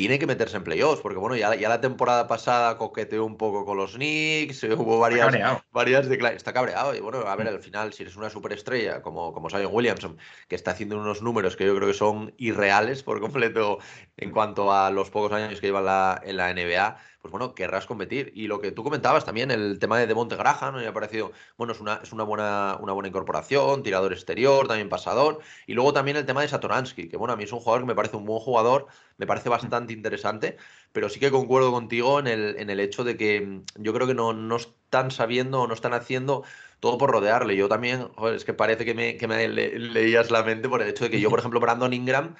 [0.00, 3.66] tiene que meterse en playoffs, porque bueno, ya, ya la temporada pasada coqueteó un poco
[3.66, 7.54] con los Knicks, hubo varias, varias Está cabreado, y bueno, a ver, mm.
[7.54, 10.16] al final, si eres una superestrella como, como Zion Williamson,
[10.48, 13.78] que está haciendo unos números que yo creo que son irreales por completo
[14.16, 17.86] en cuanto a los pocos años que lleva la, en la NBA, pues bueno, querrás
[17.86, 18.32] competir.
[18.34, 21.74] Y lo que tú comentabas también, el tema de Monte Graham, me ha parecido, bueno,
[21.74, 25.40] es una, es una, buena, una buena incorporación, tirador exterior, también pasador.
[25.66, 27.88] Y luego también el tema de Satoransky, que bueno, a mí es un jugador que
[27.88, 28.86] me parece un buen jugador,
[29.18, 30.56] me parece bastante interesante,
[30.92, 34.06] pero sí que concuerdo contigo en el, en el hecho de que mm, yo creo
[34.06, 36.44] que no, no están sabiendo o no están haciendo
[36.80, 37.56] todo por rodearle.
[37.56, 40.88] Yo también, joder, es que parece que me, que me leías la mente por el
[40.88, 42.36] hecho de que yo, por ejemplo, Brandon Ingram,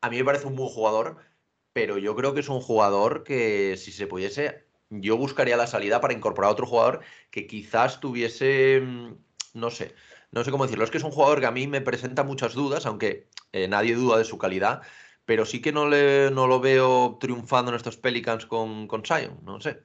[0.00, 1.18] a mí me parece un buen jugador,
[1.72, 6.00] pero yo creo que es un jugador que si se pudiese, yo buscaría la salida
[6.00, 9.14] para incorporar a otro jugador que quizás tuviese, mm,
[9.54, 9.94] no sé,
[10.30, 12.54] no sé cómo decirlo, es que es un jugador que a mí me presenta muchas
[12.54, 14.82] dudas, aunque eh, nadie duda de su calidad,
[15.24, 19.40] pero sí que no, le, no lo veo triunfando en estos Pelicans con, con Zion,
[19.42, 19.80] no sé,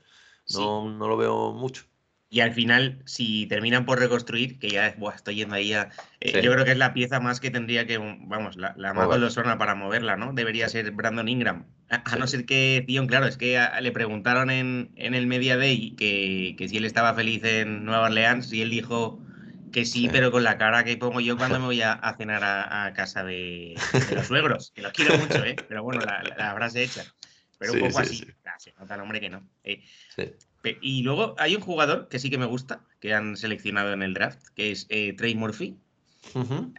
[0.53, 1.83] no, no lo veo mucho.
[2.31, 5.89] Y al final, si terminan por reconstruir, que ya estoy yendo ahí a.
[6.19, 7.97] Eh, yo creo que es la pieza más que tendría que.
[7.97, 10.31] Vamos, la, la más dolorosa para moverla, ¿no?
[10.33, 11.65] Debería ser Brandon Ingram.
[11.89, 15.95] A, no ser que Dion, claro, es que le preguntaron en, en, el Media Day
[15.95, 19.19] que, que, si él estaba feliz en Nueva Orleans y él dijo
[19.71, 22.93] que sí, pero con la cara que pongo yo cuando me voy a, cenar a,
[22.93, 23.75] casa de,
[24.13, 25.55] los suegros, que los quiero mucho, ¿eh?
[25.67, 27.05] Pero bueno, la, la frase hecha.
[27.59, 28.25] Pero un poco así.
[28.45, 29.47] Ah, se nota el hombre que no.
[29.63, 29.83] Eh,
[30.81, 34.13] y luego hay un jugador que sí que me gusta, que han seleccionado en el
[34.13, 35.77] draft, que es eh, Trey Murphy.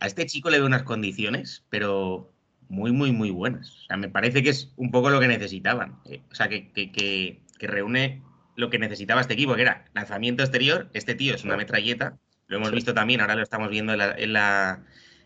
[0.01, 2.33] A este chico le veo unas condiciones, pero
[2.69, 3.71] muy, muy, muy buenas.
[3.71, 5.99] O sea, me parece que es un poco lo que necesitaban.
[6.07, 8.23] Eh, o sea, que, que, que, reúne
[8.57, 10.91] lo que necesitaba este equipo, que era lanzamiento exterior.
[10.95, 12.19] Este tío es una metralleta.
[12.51, 14.83] Lo hemos visto también, ahora lo estamos viendo en, la,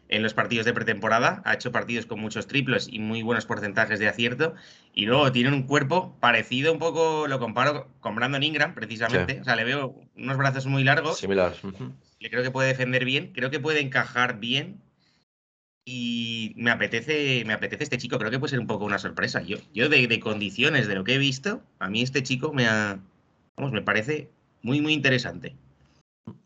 [0.09, 1.41] en, los partidos de pretemporada.
[1.47, 4.55] Ha hecho partidos con muchos triples y muy buenos porcentajes de acierto.
[4.93, 9.41] Y luego tiene un cuerpo parecido un poco, lo comparo con Brandon Ingram, precisamente.
[9.41, 11.17] O sea, le veo unos brazos muy largos.
[11.17, 11.55] Similar.
[12.21, 14.83] Le creo que puede defender bien, creo que puede encajar bien
[15.87, 19.41] y me apetece, me apetece este chico, creo que puede ser un poco una sorpresa.
[19.41, 23.01] Yo, yo de, condiciones, de lo que he visto, a mí este chico me ha,
[23.57, 25.57] vamos, me parece muy, muy interesante.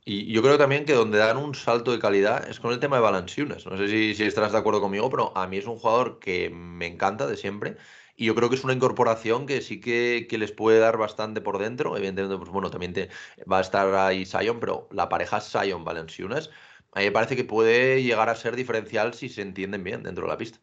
[0.05, 2.97] Y yo creo también que donde dan un salto de calidad es con el tema
[2.97, 3.67] de Valanciunas.
[3.67, 6.51] No sé si, si estarás de acuerdo conmigo, pero a mí es un jugador que
[6.51, 7.77] me encanta de siempre.
[8.17, 11.41] Y yo creo que es una incorporación que sí que, que les puede dar bastante
[11.41, 11.97] por dentro.
[11.97, 13.11] Evidentemente, pues bueno, también te,
[13.51, 16.51] va a estar ahí Sion, pero la pareja Sion-Valanciunas
[16.93, 20.25] a mí me parece que puede llegar a ser diferencial si se entienden bien dentro
[20.25, 20.59] de la pista.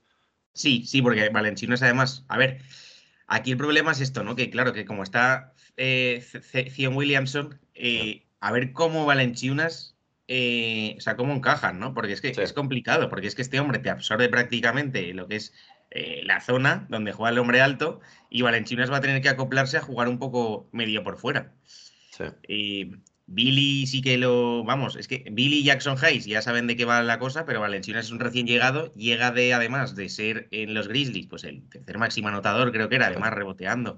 [0.53, 2.61] Sí, sí, porque Valenciunas además, a ver,
[3.27, 4.35] aquí el problema es esto, ¿no?
[4.35, 6.23] Que claro, que como está eh,
[6.91, 11.95] Williamson, eh, a ver cómo Valenciunas, eh, o sea, cómo encajan, ¿no?
[11.95, 15.37] Porque es que es complicado, porque es que este hombre te absorbe prácticamente lo que
[15.37, 15.51] es
[15.89, 19.77] eh, la zona donde juega el hombre alto y Valenciunas va a tener que acoplarse
[19.77, 21.53] a jugar un poco medio por fuera.
[22.11, 22.25] Sí.
[23.25, 24.63] Billy sí que lo.
[24.63, 27.61] Vamos, es que Billy y Jackson Hayes ya saben de qué va la cosa, pero
[27.61, 28.93] Valenciunas es un recién llegado.
[28.93, 32.97] Llega de, además de ser en los Grizzlies, pues el tercer máximo anotador, creo que
[32.97, 33.97] era, además reboteando.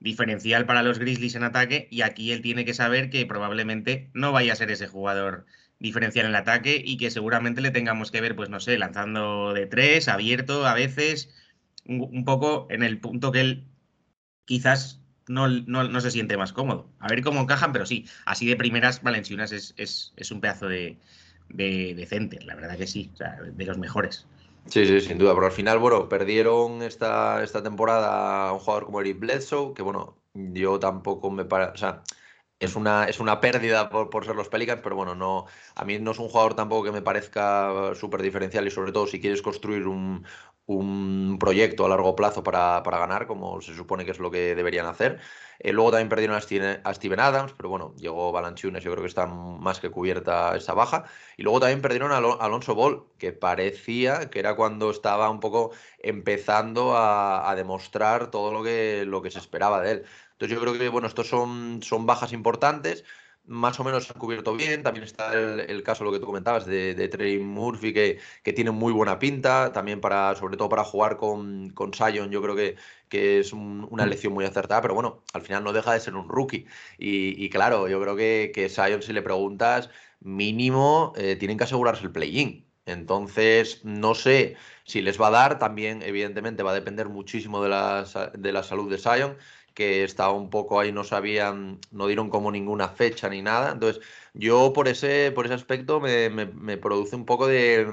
[0.00, 1.88] Diferencial para los Grizzlies en ataque.
[1.90, 5.46] Y aquí él tiene que saber que probablemente no vaya a ser ese jugador
[5.80, 9.66] diferencial en ataque y que seguramente le tengamos que ver, pues no sé, lanzando de
[9.66, 11.30] tres, abierto a veces,
[11.86, 13.64] un poco en el punto que él
[14.44, 16.90] quizás no, se siente más cómodo.
[16.98, 20.98] A ver cómo encajan, pero sí, así de primeras, Valenciunas es, es, un pedazo de,
[21.50, 23.12] de, center, la verdad que sí,
[23.54, 24.26] de los mejores.
[24.70, 28.84] Sí, sí, sin duda, pero al final, bueno, perdieron esta, esta temporada a un jugador
[28.84, 32.02] como Eric Bledsoe, que bueno, yo tampoco me parece, o sea,
[32.60, 35.98] es una, es una pérdida por, por, ser los Pelicans, pero bueno, no, a mí
[35.98, 39.42] no es un jugador tampoco que me parezca súper diferencial y sobre todo si quieres
[39.42, 40.26] construir un,
[40.68, 44.86] un proyecto a largo plazo para, ganar, como se supone que es lo que deberían
[44.86, 45.18] hacer.
[45.60, 49.26] Eh, luego también perdieron a Steven, Adams, pero bueno, llegó Balanchunes, yo creo que está
[49.26, 51.04] más que cubierta esa baja.
[51.38, 55.72] Y luego también perdieron a Alonso Ball, que parecía que era cuando estaba un poco
[56.00, 60.04] empezando a, demostrar todo lo que, lo que se esperaba de él.
[60.38, 63.04] Entonces yo creo que, bueno, estos son, son bajas importantes
[63.48, 64.82] más o menos se han cubierto bien.
[64.82, 68.70] También está el, caso, lo que tú comentabas, de, de Trey Murphy, que, que, tiene
[68.70, 69.72] muy buena pinta.
[69.72, 72.76] También para, sobre todo para jugar con, con Sion, yo creo que,
[73.08, 74.06] que es una mm.
[74.06, 76.66] elección muy acertada, pero bueno, al final no deja de ser un rookie.
[76.98, 82.04] Y, claro, yo creo que, que Sion, si le preguntas, mínimo eh, tienen que asegurarse
[82.04, 82.66] el play-in.
[82.84, 87.68] Entonces, no sé si les va a dar, también evidentemente va a depender muchísimo de
[87.68, 89.36] la, de la salud de Sion
[89.78, 93.70] que estaba un poco ahí, no sabían, no dieron como ninguna fecha ni nada.
[93.70, 94.02] Entonces,
[94.34, 97.86] yo por ese, por ese aspecto me, produce un poco de,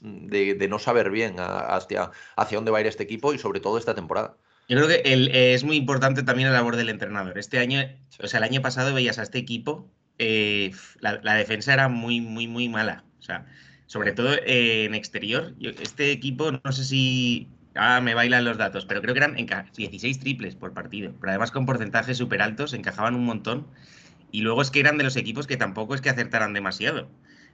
[0.00, 3.92] no saber bien hacia, hacia dónde va a ir este equipo y sobre todo esta
[3.92, 4.36] temporada.
[4.68, 7.36] Yo creo que es muy importante también la labor del entrenador.
[7.36, 7.80] Este año,
[8.22, 12.46] o sea, el año pasado veías a este equipo, eh, la, defensa era muy, muy,
[12.46, 13.02] muy mala.
[13.18, 13.46] O sea,
[13.86, 15.54] sobre todo en exterior.
[15.60, 20.18] este equipo, no sé si Ah, me bailan los datos, pero creo que eran 16
[20.20, 23.66] triples por partido, pero además con porcentajes súper altos, encajaban un montón.
[24.30, 27.08] Y luego es que eran de los equipos que tampoco es que acertaran demasiado.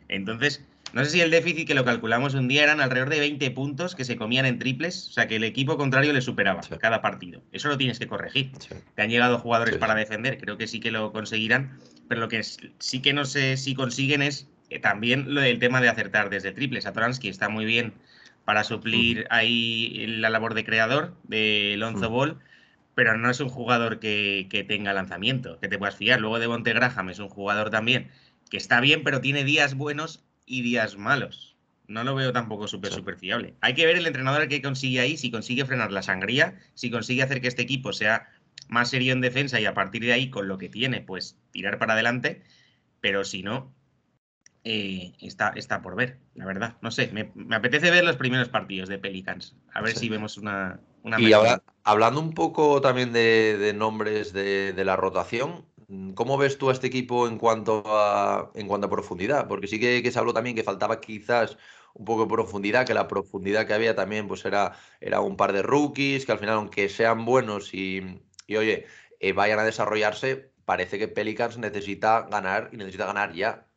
[0.08, 3.50] Entonces, no sé si el déficit que lo calculamos un día eran alrededor de 20
[3.50, 7.02] puntos que se comían en triples, o sea que el equipo contrario le superaba cada
[7.02, 7.42] partido.
[7.52, 8.52] Eso lo tienes que corregir.
[8.94, 11.78] Te han llegado jugadores para defender, creo que sí que lo conseguirán,
[12.08, 15.80] pero lo que sí que no sé si consiguen es eh, también lo del tema
[15.80, 16.86] de acertar desde triples.
[16.86, 17.92] A Toransky está muy bien
[18.48, 22.38] para suplir ahí la labor de creador de Lonzo Ball,
[22.94, 26.18] pero no es un jugador que, tenga lanzamiento, que te puedas fiar.
[26.18, 28.10] Luego de Monte Graham es un jugador también
[28.48, 31.56] que está bien, pero tiene días buenos y días malos.
[31.88, 33.52] No lo veo tampoco súper, súper fiable.
[33.60, 37.22] Hay que ver el entrenador que consigue ahí, si consigue frenar la sangría, si consigue
[37.22, 38.30] hacer que este equipo sea
[38.70, 41.78] más serio en defensa y a partir de ahí, con lo que tiene, pues tirar
[41.78, 42.42] para adelante.
[43.02, 43.74] Pero si no,
[44.64, 46.76] eh, está, está por ver, la verdad.
[46.80, 50.80] No sé, me, apetece ver los primeros partidos de Pelicans, a ver si vemos una...
[51.02, 51.32] una y
[51.84, 55.64] hablando un poco también de, nombres de, la rotación,
[56.14, 59.46] ¿cómo ves tú a este equipo en cuanto a, en cuanto a profundidad?
[59.48, 61.56] Porque sí que, se habló también que faltaba quizás
[61.94, 65.52] un poco de profundidad, que la profundidad que había también pues era, era un par
[65.52, 68.86] de rookies, que al final aunque sean buenos y, oye,
[69.20, 73.67] eh, vayan a desarrollarse, parece que Pelicans necesita ganar y necesita ganar ya.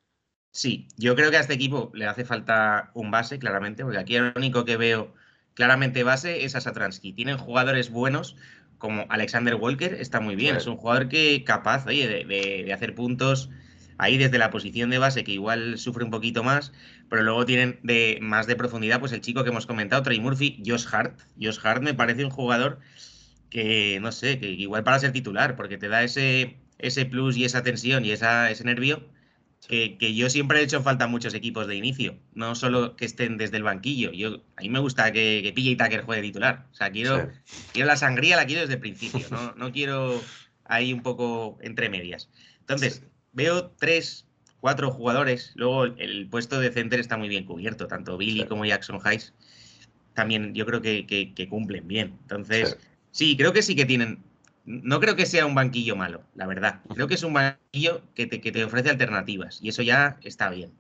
[0.52, 4.16] Sí, yo creo que a este equipo le hace falta un base, claramente, porque aquí
[4.16, 5.14] el único que veo
[5.54, 7.14] claramente base es a Satransky.
[7.14, 8.36] Tienen jugadores buenos
[8.78, 10.58] como Alexander Walker está muy bien.
[10.58, 13.50] Es un jugador que capaz, oye, de, hacer puntos
[13.98, 16.74] ahí desde la posición de base, que igual sufre un poquito más,
[17.08, 20.62] pero luego tienen de más de profundidad, pues el chico que hemos comentado, Trey Murphy,
[20.66, 21.22] Josh Hart.
[21.40, 22.80] Josh Hart me parece un jugador
[23.52, 27.46] que, no sé, que igual para ser titular, porque te da ese, ese plus y
[27.46, 29.04] esa tensión y esa, ese nervio
[29.68, 33.58] que, yo siempre he hecho falta muchos equipos de inicio, no solo que estén desde
[33.58, 34.12] el banquillo.
[34.12, 36.68] Yo, a mí me gusta que, que PJ Tucker juegue titular.
[36.72, 37.30] O sea, quiero,
[37.72, 40.22] quiero la sangría, la quiero desde el principio, no, no quiero
[40.66, 42.30] ahí un poco entre medias.
[42.60, 44.26] Entonces, veo tres,
[44.60, 49.00] cuatro jugadores, luego el, puesto de center está muy bien cubierto, tanto Billy como Jackson
[49.04, 49.34] Hayes
[50.14, 52.18] también yo creo que, que cumplen bien.
[52.24, 52.78] Entonces,
[53.12, 54.22] sí, creo que sí que tienen
[54.84, 56.82] no creo que sea un banquillo malo, la verdad.
[56.94, 60.50] Creo que es un banquillo que te, que te ofrece alternativas y eso ya está
[60.50, 60.72] bien.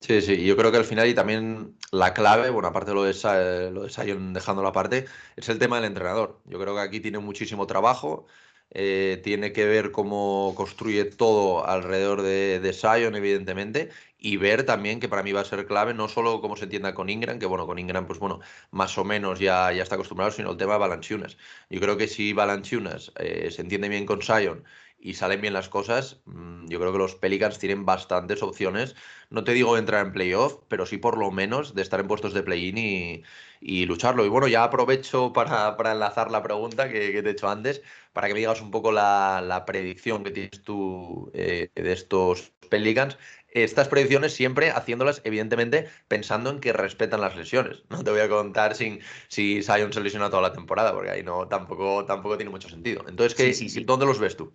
[0.00, 3.70] Sí, sí, yo creo que al final y también la clave, bueno, aparte lo de,
[3.70, 5.04] lo de Sion dejando la parte,
[5.36, 6.40] es el tema del entrenador.
[6.46, 8.26] Yo creo que aquí tiene muchísimo trabajo,
[8.70, 15.00] eh, tiene que ver cómo construye todo alrededor de, de Sion, evidentemente, y ver también
[15.00, 17.46] que para mí va a ser clave no solo cómo se entienda con Ingram, que
[17.46, 20.74] bueno, con Ingram pues bueno, más o menos ya, ya está acostumbrado, sino el tema
[20.74, 21.36] de Balanchunas.
[21.70, 24.64] Yo creo que si Balanchunas eh, se entiende bien con Sion
[25.00, 28.94] y salen bien las cosas, mm, yo creo que los Pelicans tienen bastantes opciones.
[29.30, 32.34] No te digo entrar en playoff, pero sí por lo menos de estar en puestos
[32.34, 33.24] de play-in
[33.60, 34.24] y, lucharlo.
[34.24, 37.82] Y bueno, ya aprovecho para, enlazar la pregunta que, te he hecho antes,
[38.12, 43.16] para que me digas un poco la, predicción que tienes tú eh, de estos Pelicans
[43.52, 47.82] estas predicciones siempre haciéndolas, evidentemente, pensando en que respetan las lesiones.
[47.90, 51.22] No te voy a contar sin, si Sion se lesiona toda la temporada, porque ahí
[51.22, 53.04] no tampoco, tampoco tiene mucho sentido.
[53.08, 54.52] Entonces, ¿qué, ¿dónde los ves tú?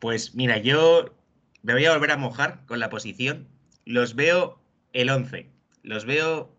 [0.00, 1.14] Pues mira, yo
[1.62, 3.46] me voy a volver a mojar con la posición.
[3.84, 4.60] Los veo
[4.92, 5.48] el 11.
[5.82, 6.52] Los veo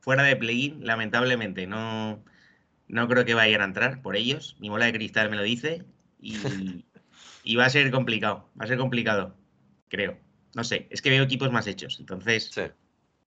[0.00, 1.66] fuera de play-in, lamentablemente.
[1.66, 2.22] No,
[2.86, 4.56] no creo que vayan a entrar por ellos.
[4.60, 5.84] Mi bola de cristal me lo dice.
[6.20, 6.36] Y,
[7.42, 8.48] y va a ser complicado.
[8.60, 9.34] Va a ser complicado,
[9.88, 10.16] creo
[10.54, 12.50] no sé, es que veo equipos más hechos, entonces...
[12.52, 12.62] Sí.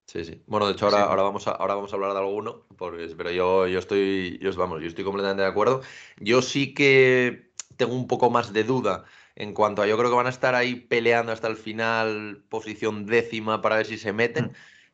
[0.07, 0.39] Sí, sí.
[0.45, 3.31] Bueno, de hecho ahora, ahora, vamos, a, ahora vamos a hablar de alguno, porque, pero
[3.31, 5.81] yo, yo estoy, yo, vamos, yo estoy completamente de acuerdo.
[6.17, 10.15] Yo sí que tengo un poco más de duda en cuanto a, yo creo que
[10.15, 14.45] van a estar ahí peleando hasta el final, posición décima para ver si se meten.
[14.45, 14.51] Mm.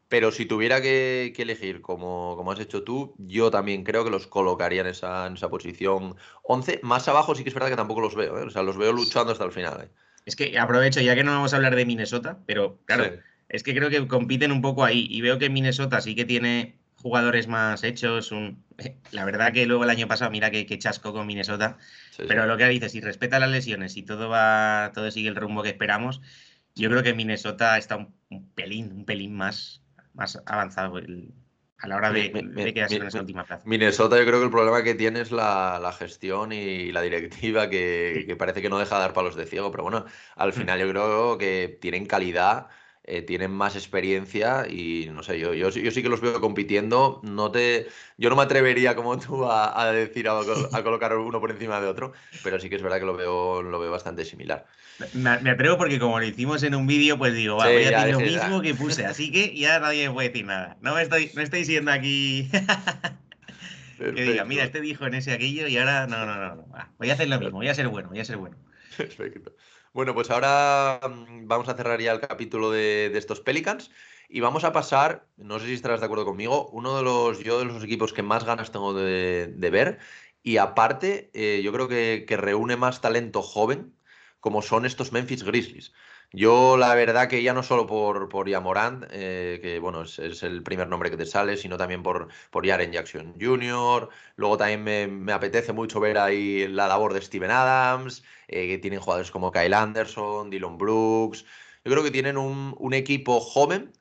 [0.08, 4.28] Pero si tuviera que, elegir, como, como, has hecho tú, yo también creo que los
[4.28, 6.82] colocaría en esa, en esa posición 11.
[6.84, 8.44] Más abajo sí que es verdad que tampoco los veo, ¿eh?
[8.44, 9.84] o sea, los veo luchando hasta el final.
[9.84, 9.90] ¿eh?
[10.26, 13.06] Es que aprovecho, ya que no vamos a hablar de Minnesota, pero claro,
[13.48, 15.08] es que creo que compiten un poco ahí.
[15.10, 18.32] Y veo que Minnesota sí que tiene jugadores más hechos.
[19.12, 21.78] La verdad que luego el año pasado, mira que, chasco con Minnesota.
[22.28, 25.64] pero lo que dices, si respeta las lesiones y todo va, todo sigue el rumbo
[25.64, 26.22] que esperamos,
[26.76, 29.82] yo creo que Minnesota está un, pelín, un pelín más,
[30.14, 30.98] más avanzado
[31.82, 32.32] a la hora de,
[32.74, 33.64] quedarse en esa última plaza.
[33.66, 38.36] Minnesota, yo creo que el problema que tiene es la, gestión y la directiva que,
[38.38, 40.54] parece que no deja dar palos de ciego, pero bueno, al mm.
[40.54, 42.68] final yo creo que tienen calidad.
[43.04, 47.20] Eh, tienen más experiencia y no sé, yo, yo, sí que los veo compitiendo.
[47.24, 47.88] No te,
[48.18, 51.88] yo no me atrevería como tú a, decir a, a, colocar uno por encima de
[51.88, 54.68] otro, pero sí que es verdad que lo veo, lo veo bastante similar.
[55.14, 58.20] Me, atrevo porque como lo hicimos en un vídeo, pues digo, voy a decir lo
[58.20, 60.78] mismo que puse, así que ya nadie me puede decir nada.
[60.82, 62.50] No me estoy, no estoy siendo aquí
[63.98, 66.68] que diga, mira, este dijo en ese aquello y ahora no, no, no, no.
[66.98, 68.58] voy a hacer lo mismo, voy a ser bueno, voy a ser bueno.
[68.98, 69.54] Perfecto.
[69.94, 73.92] Bueno, pues ahora mm, vamos a cerrar ya el capítulo de, estos Pelicans
[74.30, 77.60] y vamos a pasar, no sé si estarás de acuerdo conmigo, uno de los, yo
[77.60, 80.00] de los equipos que más ganas tengo de, ver
[80.44, 83.94] y aparte eh, yo creo que, que reúne más talento joven
[84.40, 85.94] como son estos Memphis Grizzlies.
[86.34, 90.64] Yo la verdad que ya no solo por, por Yamorant, eh, que bueno, es, el
[90.64, 95.34] primer nombre que te sale, sino también por, por Jaren Jackson Jr., luego también me,
[95.34, 99.74] apetece mucho ver ahí la labor de Steven Adams, eh, que tienen jugadores como Kyle
[99.74, 101.44] Anderson, Dylan Brooks,
[101.84, 103.92] yo creo que tienen un, un equipo joven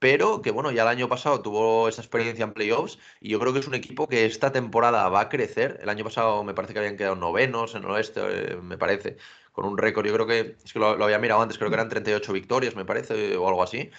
[0.00, 3.52] pero que bueno, ya el año pasado tuvo esa experiencia en playoffs y yo creo
[3.52, 5.78] que es un equipo que esta temporada va a crecer.
[5.82, 8.20] El año pasado me parece que habían quedado novenos en el oeste,
[8.54, 9.18] eh, me parece,
[9.52, 11.88] con un récord, yo creo que, es que lo, había mirado antes, creo que eran
[11.88, 13.90] 38 victorias, me parece, o algo así.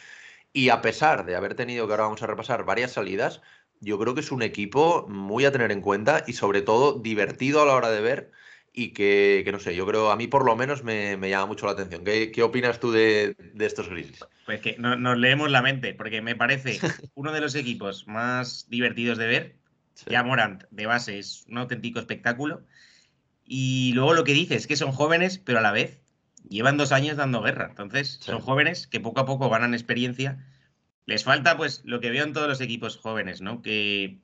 [0.54, 3.42] Y a pesar de haber tenido, que ahora vamos a repasar, varias salidas,
[3.80, 7.62] yo creo que es un equipo muy a tener en cuenta y sobre todo divertido
[7.62, 8.32] a la hora de ver
[8.74, 11.74] y que, no sé, yo creo, a mí por lo menos me, llama mucho la
[11.74, 12.04] atención.
[12.06, 14.26] ¿Qué, qué opinas tú de, estos Grizzlies?
[14.46, 16.80] Pues que nos leemos la mente, porque me parece
[17.16, 19.56] uno de los equipos más divertidos de ver.
[20.08, 22.62] Ya Morant de base es un auténtico espectáculo.
[23.54, 26.00] Y luego lo que dices es que son jóvenes, pero a la vez
[26.48, 27.68] llevan dos años dando guerra.
[27.70, 30.48] Entonces, son jóvenes que poco a poco ganan experiencia.
[31.06, 33.62] Les falta, pues, lo que veo en todos los equipos jóvenes, ¿no?
[33.62, 34.20] Que,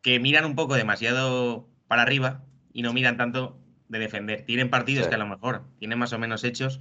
[0.00, 3.58] que miran un poco demasiado para arriba y no miran tanto
[3.88, 4.44] de defender.
[4.46, 6.78] Tienen partidos que a lo mejor tienen más o menos hechos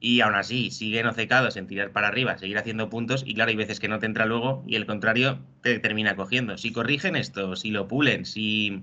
[0.00, 3.56] y aún así siguen obcecados en tirar para arriba, seguir haciendo puntos y claro, hay
[3.56, 6.58] veces que no te entra luego y el contrario te termina cogiendo.
[6.58, 8.82] Si corrigen esto, si lo pulen, si...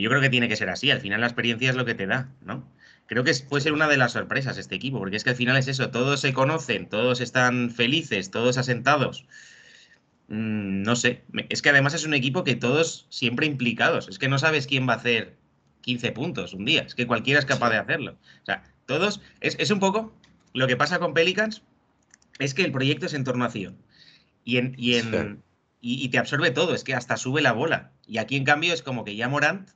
[0.00, 2.06] yo creo que tiene que ser así, al final la experiencia es lo que te
[2.06, 2.66] da, ¿no?
[3.06, 5.56] Creo que puede ser una de las sorpresas este equipo, porque es que al final
[5.56, 9.26] es eso, todos se conocen, todos están felices, todos asentados.
[10.28, 14.28] Mm, no sé, es que además es un equipo que todos siempre implicados, es que
[14.28, 15.36] no sabes quién va a hacer
[15.82, 18.16] 15 puntos un día, es que cualquiera es capaz de hacerlo.
[18.42, 20.14] O sea, todos, es, un poco
[20.54, 21.62] lo que pasa con Pelicans,
[22.38, 23.76] es que el proyecto es en torno a Zion.
[24.44, 25.42] Y, en, y, en,
[25.80, 27.92] y, te absorbe todo, es que hasta sube la bola.
[28.06, 29.68] Y aquí en cambio es como que ya Morant,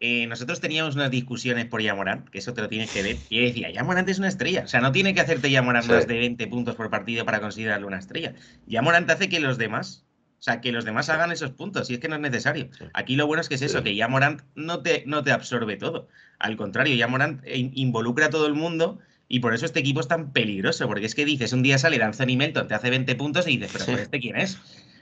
[0.00, 3.44] eh, nosotros teníamos unas discusiones por Yamorant, que eso te lo tienes que ver, y
[3.44, 6.46] decía, Yamorant es una estrella, o sea, no tiene que hacerte Yamorant más de 20
[6.46, 8.34] puntos por partido para considerarlo una estrella.
[8.66, 10.04] Yamorant hace que los demás
[10.38, 12.68] o sea, que los demás hagan esos puntos, y es que no es necesario.
[12.94, 15.76] Aquí lo bueno es que es eso, que ya Morant no te, no te absorbe
[15.76, 16.06] todo.
[16.38, 20.06] Al contrario, ya Morant involucra a todo el mundo y por eso este equipo es
[20.06, 23.48] tan peligroso, porque es que dices, un día sale Anthony Melton, te hace 20 puntos
[23.48, 24.58] y dices, pero ¿este quién es?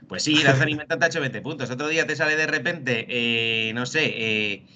[0.09, 1.71] Pues sí, Anthony Melton te ha hecho 20 puntos.
[1.71, 4.67] Otro día te sale de repente, eh, no sé, eh,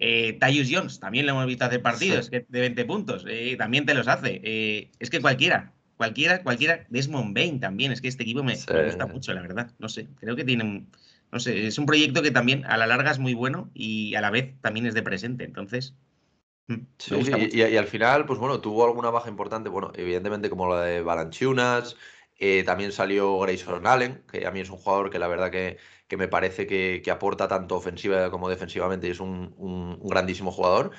[0.00, 3.94] eh, Tyus Jones, también lo hemos visto hacer partidos de 20 puntos, eh, también te
[3.94, 4.90] los hace.
[4.98, 9.32] es que cualquiera, cualquiera, cualquiera, Desmond Bain también, es que este equipo me, gusta mucho,
[9.32, 10.90] la verdad, no sé, creo que tiene un,
[11.30, 14.20] no sé, es un proyecto que también a la larga es muy bueno y a
[14.20, 15.94] la vez también es de presente, entonces...
[16.66, 17.14] Mm, sí,
[17.52, 21.02] y, y, al final, pues bueno, tuvo alguna baja importante, bueno, evidentemente como la de
[21.02, 21.96] Balanchunas,
[22.42, 25.76] eh, también salió Grayson Allen, que a mí es un jugador que la verdad que,
[26.10, 30.50] que me parece que, que, aporta tanto ofensiva como defensivamente y es un, un grandísimo
[30.50, 30.90] jugador.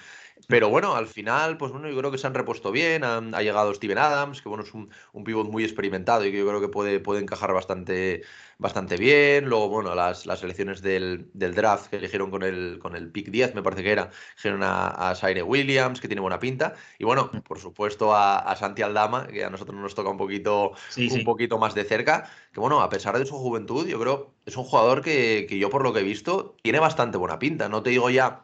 [0.48, 3.04] Pero bueno, al final, pues bueno, yo creo que se han repuesto bien.
[3.04, 6.48] ha llegado Steven Adams, que bueno, es un, un pivot muy experimentado y que yo
[6.48, 8.24] creo que puede, puede encajar bastante,
[8.58, 9.46] bastante bien.
[9.46, 13.30] Luego, bueno, las, las elecciones del, del, draft que eligieron con el, con el pick
[13.30, 16.74] 10, me parece que era, eligieron a, a Williams, que tiene buena pinta.
[17.00, 17.39] Y bueno, mm.
[17.39, 21.58] por supuesto a, a Santi Aldama, que a nosotros nos toca un poquito, un poquito
[21.58, 22.30] más de cerca.
[22.52, 25.70] Que bueno, a pesar de su juventud, yo creo es un jugador que, que yo
[25.70, 27.70] por lo que he visto tiene bastante buena pinta.
[27.70, 28.44] No te digo ya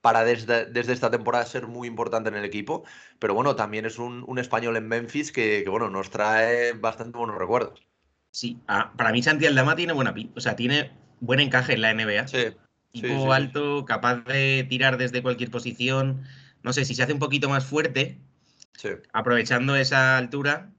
[0.00, 2.84] para desde, desde, esta temporada ser muy importante en el equipo.
[3.18, 7.18] Pero bueno, también es un, un español en Memphis que, que, bueno, nos trae bastante
[7.18, 7.88] buenos recuerdos.
[8.30, 11.94] Sí, ah, para mí Santi Aldama tiene buena o sea, tiene buen encaje en la
[11.94, 12.28] NBA.
[12.28, 12.38] Sí.
[12.92, 16.22] Tipo alto, capaz de tirar desde cualquier posición.
[16.62, 18.18] No sé, si se hace un poquito más fuerte,
[19.12, 20.70] aprovechando esa altura,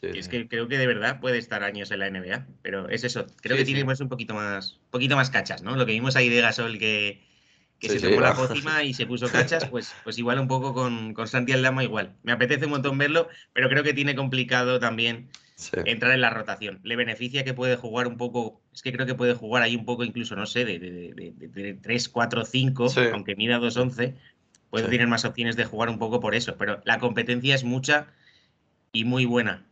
[0.00, 2.46] es que creo que de verdad puede estar años en la NBA.
[2.62, 5.76] Pero es eso, creo que tiene pues, un poquito más, poquito más cachas, ¿no?
[5.76, 7.22] Lo que vimos ahí de Gasol que
[7.82, 11.14] que se tomó la pócima y se puso cachas, pues, pues igual un poco con,
[11.14, 12.14] con Santi Aldama igual.
[12.22, 15.28] Me apetece un montón verlo, pero creo que tiene complicado también
[15.84, 16.78] entrar en la rotación.
[16.84, 19.84] Le beneficia que puede jugar un poco, es que creo que puede jugar ahí un
[19.84, 24.14] poco incluso, no sé, de, de, de, 3, 4, 5, aunque mida 2-11,
[24.70, 28.06] puede tener más opciones de jugar un poco por eso, pero la competencia es mucha
[28.92, 29.66] y muy buena.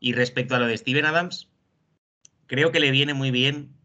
[0.00, 1.48] Y respecto a lo de Steven Adams,
[2.46, 3.77] creo que le viene muy bien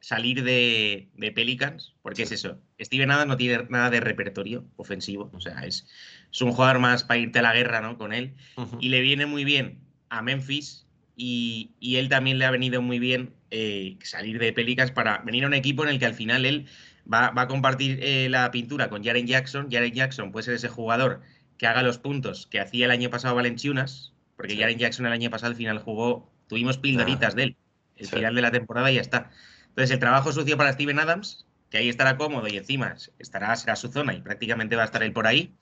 [0.00, 2.58] salir de, Pelicans, porque es eso.
[2.80, 5.86] Steven Adams no tiene nada de repertorio ofensivo, o sea, es,
[6.32, 7.98] es un jugador más para irte a la guerra ¿no?
[7.98, 8.34] con él.
[8.80, 9.78] Y le viene muy bien
[10.08, 10.86] a Memphis
[11.16, 15.48] y, él también le ha venido muy bien eh, salir de Pelicans para venir a
[15.48, 16.66] un equipo en el que al final él
[17.12, 19.68] va, a compartir eh, la pintura con Jaren Jackson.
[19.70, 21.20] Jaren Jackson puede ser ese jugador
[21.58, 25.28] que haga los puntos que hacía el año pasado Valenciunas, porque Jaren Jackson el año
[25.28, 27.56] pasado al final jugó, tuvimos pildoritas de él,
[27.96, 29.30] el final de la temporada y ya está.
[29.70, 33.76] Entonces, el trabajo sucio para Steven Adams, que ahí estará cómodo y encima estará, será
[33.76, 35.54] su zona y prácticamente va a estar él por ahí.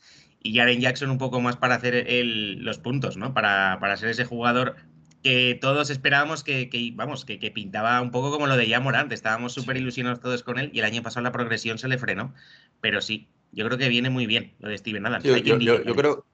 [0.42, 3.34] Y Jaren Jackson un poco más para hacer los puntos, ¿no?
[3.34, 4.76] Para, para, ser ese jugador
[5.22, 9.12] que todos esperábamos que, vamos, que, pintaba un poco como lo de Morant.
[9.12, 12.34] Estábamos súper ilusionados todos con él y el año pasado la progresión se le frenó.
[12.80, 15.24] Pero sí, yo creo que viene muy bien lo de Steven Adams.
[15.24, 16.24] Yo, creo,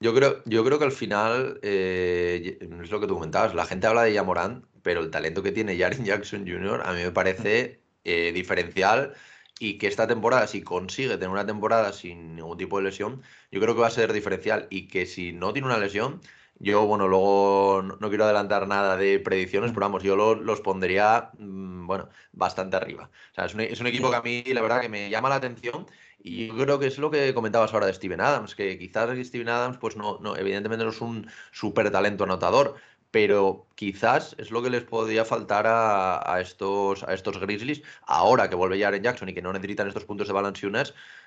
[0.00, 3.86] yo creo, yo creo que al final, eh, es lo que tú comentabas, la gente
[3.86, 6.82] habla de Yamorant, pero el talento que tiene Jaren Jackson Jr.
[6.84, 9.14] a mí me parece eh, diferencial
[9.58, 13.60] y que esta temporada, si consigue tener una temporada sin ningún tipo de lesión, yo
[13.60, 16.20] creo que va a ser diferencial y que si no tiene una lesión,
[16.58, 21.86] yo, bueno, luego no, quiero adelantar nada de predicciones, pero vamos, yo los pondría, mm,
[21.86, 23.10] bueno, bastante arriba.
[23.32, 25.28] O sea, es un, es un equipo que a mí, la verdad, que me llama
[25.28, 25.86] la atención
[26.24, 29.48] y yo creo que es lo que comentabas ahora de Steven Adams, que quizás Steven
[29.48, 32.76] Adams, pues no, no evidentemente no es un súper talento anotador,
[33.12, 38.56] pero quizás es lo que les podría faltar a, estos, a estos Grizzlies ahora que
[38.56, 40.66] vuelve en Jackson y que no necesitan estos puntos de balance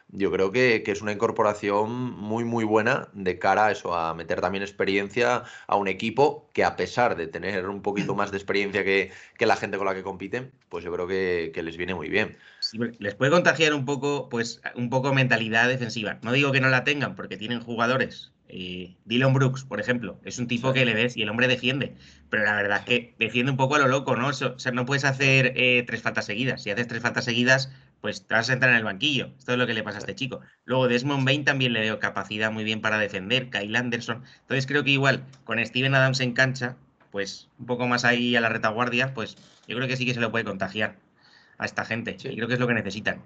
[0.09, 4.41] yo creo que, es una incorporación muy, muy buena de cara a eso, a meter
[4.41, 8.83] también experiencia a un equipo que a pesar de tener un poquito más de experiencia
[8.83, 12.37] que, la gente con la que compiten, pues yo creo que, les viene muy bien.
[12.99, 16.19] les puede contagiar un poco, pues, un poco mentalidad defensiva.
[16.21, 20.37] No digo que no la tengan, porque tienen jugadores eh, Dylan Brooks, por ejemplo, es
[20.37, 21.95] un tipo que le ves y el hombre defiende,
[22.29, 24.27] pero la verdad es que defiende un poco a lo loco, ¿no?
[24.27, 26.63] O sea, no puedes hacer eh, tres faltas seguidas.
[26.63, 27.71] Si haces tres faltas seguidas,
[28.01, 29.31] pues te vas a entrar en el banquillo.
[29.37, 30.41] Esto es lo que le pasa a este chico.
[30.65, 34.23] Luego, Desmond Bain también le dio capacidad muy bien para defender, Kyle Anderson.
[34.41, 36.77] Entonces, creo que igual con Steven Adams en cancha,
[37.11, 39.37] pues un poco más ahí a la retaguardia, pues
[39.67, 40.97] yo creo que sí que se lo puede contagiar
[41.57, 42.17] a esta gente.
[42.19, 43.23] Y creo que es lo que necesitan.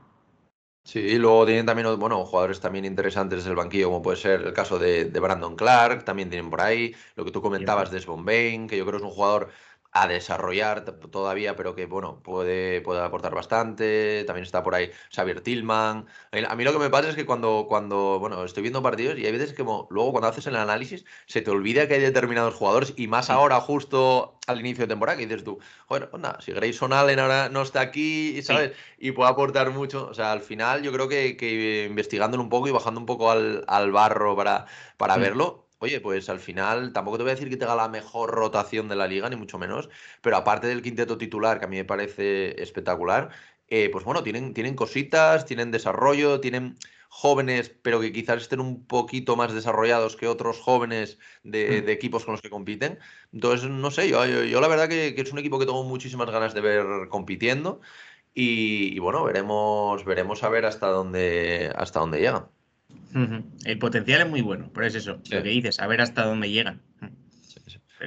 [0.84, 4.42] Sí, y luego tienen también, bueno, jugadores también interesantes desde el banquillo, como puede ser
[4.42, 8.26] el caso de, Brandon Clark, también tienen por ahí, lo que tú comentabas de Sven
[8.26, 9.52] Bain, que yo creo es un jugador
[9.92, 14.24] a desarrollar todavía, pero que bueno, puede, puede aportar bastante.
[14.26, 16.06] También está por ahí Xavier Tillman.
[16.48, 19.26] A mí lo que me pasa es que cuando, cuando bueno, estoy viendo partidos y
[19.26, 22.94] hay veces que luego cuando haces el análisis se te olvida que hay determinados jugadores
[22.98, 26.94] y más ahora justo al inicio de temporada que dices tú, joder, onda, si Grayson
[26.94, 28.72] Allen ahora no está aquí, ¿sabes?
[28.98, 30.08] Y puede aportar mucho.
[30.08, 33.32] O sea, al final yo creo que, que investigándolo un poco y bajando un poco
[33.32, 34.66] al, barro para,
[34.98, 38.32] para verlo, Oye, pues al final tampoco te voy a decir que tenga la mejor
[38.32, 39.90] rotación de la liga, ni mucho menos,
[40.22, 43.30] pero aparte del quinteto titular, que a mí me parece espectacular,
[43.70, 46.78] eh, pues bueno, tienen, tienen cositas, tienen desarrollo, tienen
[47.08, 51.90] jóvenes, pero que quizás estén un poquito más desarrollados que otros jóvenes de, mm.
[51.90, 53.00] equipos con los que compiten.
[53.32, 56.54] Entonces, no sé, yo, yo, la verdad que, es un equipo que tengo muchísimas ganas
[56.54, 57.82] de ver compitiendo
[58.34, 62.50] y, y, bueno, veremos, veremos a ver hasta dónde, hasta dónde llega.
[63.66, 66.50] El potencial es muy bueno, pero es eso, lo que dices, a ver hasta dónde
[66.50, 66.82] llegan.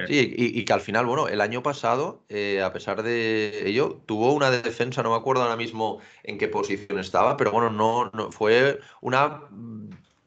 [0.07, 4.33] Sí, y, que al final, bueno, el año pasado, eh, a pesar de ello, tuvo
[4.33, 8.31] una defensa, no me acuerdo ahora mismo en qué posición estaba, pero bueno, no, no
[8.31, 9.41] fue una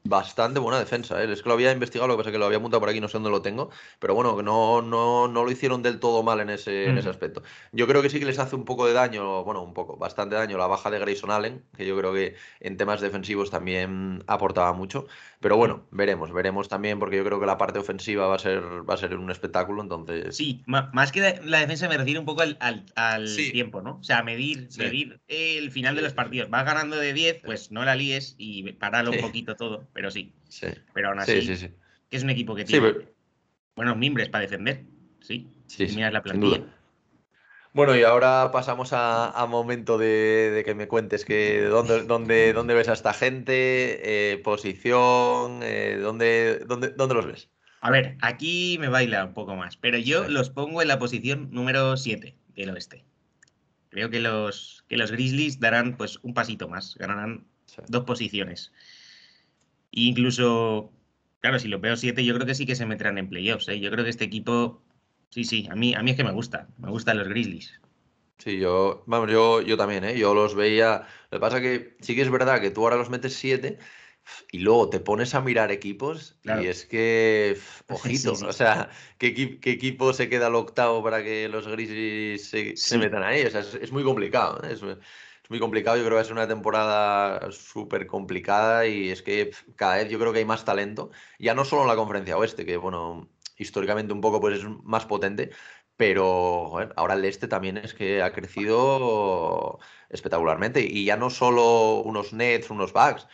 [0.09, 1.23] bastante buena defensa.
[1.23, 1.33] ¿eh?
[1.33, 3.01] Es que lo había investigado, lo que pasa es que lo había apuntado por aquí,
[3.01, 3.71] no sé dónde lo tengo.
[3.99, 7.43] Pero bueno, no, no, no lo hicieron del todo mal en ese, en ese aspecto.
[7.73, 10.37] Yo creo que sí que les hace un poco de daño, bueno, un poco, bastante
[10.37, 14.73] daño la baja de Grayson Allen, que yo creo que en temas defensivos también aportaba
[14.73, 15.07] mucho.
[15.41, 18.63] Pero bueno, veremos, veremos también, porque yo creo que la parte ofensiva va a ser,
[18.89, 20.37] va a ser un espectáculo, entonces...
[20.37, 22.57] Sí, más que la defensa me refiero un poco al,
[22.95, 23.99] al, tiempo, ¿no?
[24.01, 26.51] O sea, medir, medir el final de los partidos.
[26.51, 30.31] Vas ganando de 10, pues no la líes y paralo un poquito todo, pero sí.
[30.51, 30.67] sí.
[30.93, 31.41] Pero aún así,
[32.11, 33.09] que es un equipo que tiene
[33.75, 34.85] buenos mimbres para defender,
[35.23, 35.49] sí.
[35.69, 36.65] sí, miras la plantilla.
[37.73, 42.89] Bueno, y ahora pasamos a, momento de, que me cuentes que dónde, dónde, dónde ves
[42.89, 47.49] a esta gente, eh, posición, eh, dónde, dónde, dónde, los ves.
[47.81, 51.49] A ver, aquí me baila un poco más, pero yo los pongo en la posición
[51.53, 53.03] número 7 del oeste.
[53.89, 57.47] Creo que los, que los Grizzlies darán pues un pasito más, ganarán
[57.89, 58.73] dos posiciones.
[59.97, 60.93] Incluso,
[61.41, 63.69] claro, si lo veo 7, yo creo que sí que se meterán en playoffs.
[63.69, 63.81] ¿eh?
[63.81, 64.83] Yo creo que este equipo
[65.31, 67.81] Sí, sí, a mí, a mí es que me gusta, me gustan los Grizzlies.
[68.39, 70.19] Sí, yo, vamos, yo, yo también, ¿eh?
[70.19, 71.07] Yo los veía.
[71.31, 73.79] Lo que pasa que sí que es verdad que tú ahora los metes siete
[74.51, 80.13] y luego te pones a mirar equipos y es que, ojito, o sea, ¿qué, equipo
[80.13, 83.45] se queda al octavo para que los Grizzlies se, metan ahí?
[83.45, 84.73] O sea, es, muy complicado, ¿eh?
[84.73, 84.81] es,
[85.51, 89.53] muy complicado, yo creo que va a ser una temporada súper complicada y es que
[89.77, 92.67] cada vez yo creo que hay más talento, ya no solo en la conferencia oeste,
[92.67, 95.51] que bueno, históricamente un poco pues es más potente,
[95.97, 99.79] pero ahora el este también es que ha crecido
[100.11, 103.27] espectacularmente y ya no solo unos Nets, unos Bucks,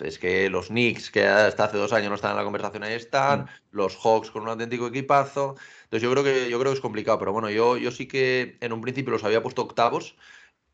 [0.00, 2.94] es que los Knicks, que hasta hace dos años no están en la conversación, ahí
[2.94, 3.48] están, mm.
[3.72, 5.56] los Hawks con un auténtico equipazo.
[5.84, 8.58] Entonces yo creo que yo creo que es complicado, pero bueno, yo, yo sí que
[8.60, 10.16] en un principio los había puesto octavos,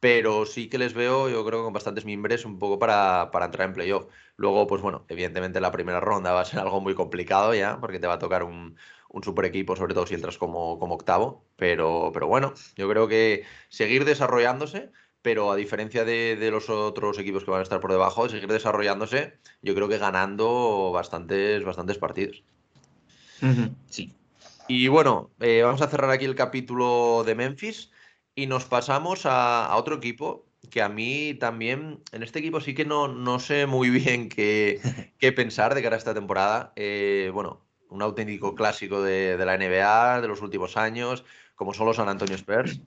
[0.04, 3.68] pero sí que les veo, yo creo, con bastantes mimbres un poco para, para entrar
[3.68, 4.04] en playoff.
[4.36, 7.98] Luego, pues bueno, evidentemente la primera ronda va a ser algo muy complicado ya, porque
[7.98, 8.76] te va a tocar un,
[9.22, 11.46] super equipo, sobre todo si entras como, como octavo.
[11.56, 14.90] Pero, pero bueno, yo creo que seguir desarrollándose,
[15.22, 19.38] pero a diferencia de, los otros equipos que van a estar por debajo, seguir desarrollándose,
[19.62, 22.44] yo creo que ganando bastantes, bastantes partidos.
[23.88, 24.12] Sí.
[24.68, 27.90] Y bueno, eh, vamos a cerrar aquí el capítulo de Memphis.
[28.34, 32.84] Y nos pasamos a, otro equipo que a mí también, en este equipo sí que
[32.84, 34.80] no, no sé muy bien qué,
[35.18, 36.72] qué pensar de cara a esta temporada.
[36.76, 37.60] Eh, bueno,
[37.90, 41.24] un auténtico clásico de, la NBA de los últimos años,
[41.54, 42.80] como son los San Antonio Spurs.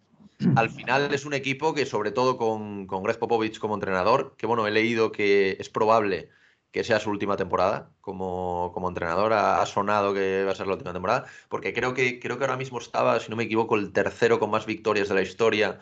[0.55, 4.45] Al final es un equipo que, sobre todo con, con Greg Popovich como entrenador, que
[4.45, 6.29] bueno, he leído que es probable
[6.71, 9.33] que sea su última temporada como, como entrenador.
[9.33, 12.57] Ha, sonado que va a ser la última temporada, porque creo que, creo que ahora
[12.57, 15.79] mismo estaba, si no me equivoco, el tercero con más victorias de la historia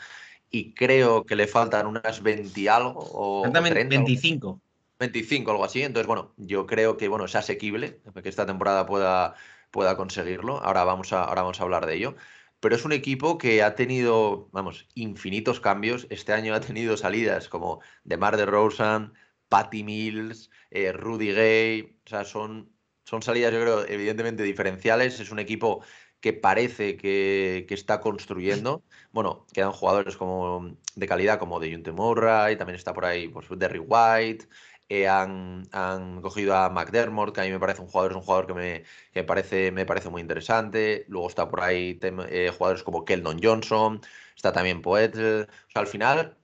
[0.49, 2.93] y creo que le faltan unas 20 algo.
[2.97, 4.61] O, 25.
[4.99, 5.83] 25, algo así.
[5.83, 9.35] Entonces, bueno, yo creo que bueno, es asequible que esta temporada pueda,
[9.71, 10.63] pueda conseguirlo.
[10.63, 12.15] Ahora vamos, a, ahora vamos a hablar de ello.
[12.61, 16.07] Pero es un equipo que ha tenido, vamos, infinitos cambios.
[16.09, 19.13] Este año ha tenido salidas como DeMar DeRozan,
[19.49, 21.99] Patty Mills, eh, Rudy Gay.
[22.05, 22.71] O sea, son,
[23.05, 25.19] son salidas, yo creo, evidentemente diferenciales.
[25.19, 25.83] Es un equipo
[26.19, 28.83] que parece que, está construyendo.
[29.11, 33.47] Bueno, quedan jugadores como de calidad como de Junte Murray, también está por ahí pues,
[33.57, 34.47] Derry White,
[34.89, 35.65] eh, han,
[36.21, 38.53] cogido a McDermott, que a mí me parece un jugador, es un jugador que
[39.13, 41.05] me, parece, me parece muy interesante.
[41.07, 44.01] Luego está por ahí eh, jugadores como Keldon Johnson,
[44.35, 45.11] está también Poet.
[45.15, 46.37] O sea, al final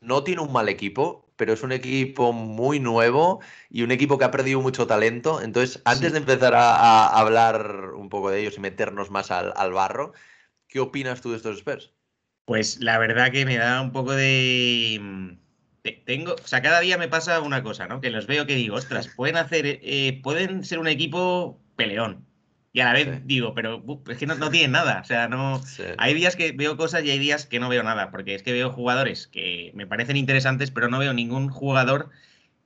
[0.00, 4.24] no tiene un mal equipo, pero es un equipo muy nuevo y un equipo que
[4.24, 5.40] ha perdido mucho talento.
[5.42, 9.72] Entonces, antes de empezar a, hablar un poco de ellos y meternos más al, al
[9.72, 10.12] barro,
[10.68, 11.92] ¿qué opinas tú de estos Spurs?
[12.44, 15.38] Pues la verdad que me da un poco de
[15.92, 18.00] tengo, o sea, cada día me pasa una cosa, ¿no?
[18.00, 22.26] Que los veo que digo, ostras, pueden hacer, eh, pueden ser un equipo peleón.
[22.76, 25.00] Y a la vez digo, pero es que no, tienen nada.
[25.00, 25.62] O sea, no.
[25.96, 28.10] Hay días que veo cosas y hay días que no veo nada.
[28.10, 32.10] Porque es que veo jugadores que me parecen interesantes, pero no veo ningún jugador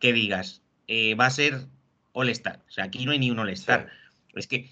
[0.00, 1.68] que digas, eh, va a ser
[2.12, 2.61] All-Star.
[2.68, 3.88] O sea, aquí no hay ni un All-Star.
[4.34, 4.68] Es que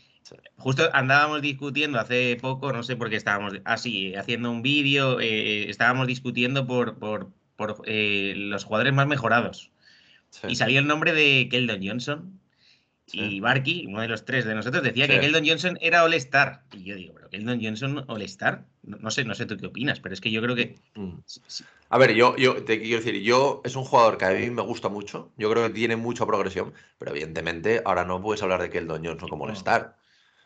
[0.57, 5.71] justo andábamos discutiendo hace poco, no sé por qué estábamos así, haciendo un vídeo, eh,
[5.71, 9.73] estábamos discutiendo por, por por eh, los jugadores más mejorados.
[10.47, 12.38] Y salió el nombre de Keldon Johnson.
[13.13, 16.63] Y Barky, uno de los tres de nosotros, decía que Keldon Johnson era All-Star.
[16.73, 18.65] Y yo digo, pero Keldon Johnson All-Star.
[18.83, 20.77] No, sé, no sé tú qué opinas, pero es que yo creo que.
[20.95, 21.19] Mm.
[21.91, 24.63] A ver, yo, yo te quiero decir, yo es un jugador que a mí me
[24.63, 25.33] gusta mucho.
[25.37, 29.29] Yo creo que tiene mucha progresión, pero evidentemente ahora no puedes hablar de Keldon Johnson
[29.29, 29.97] como All-Star.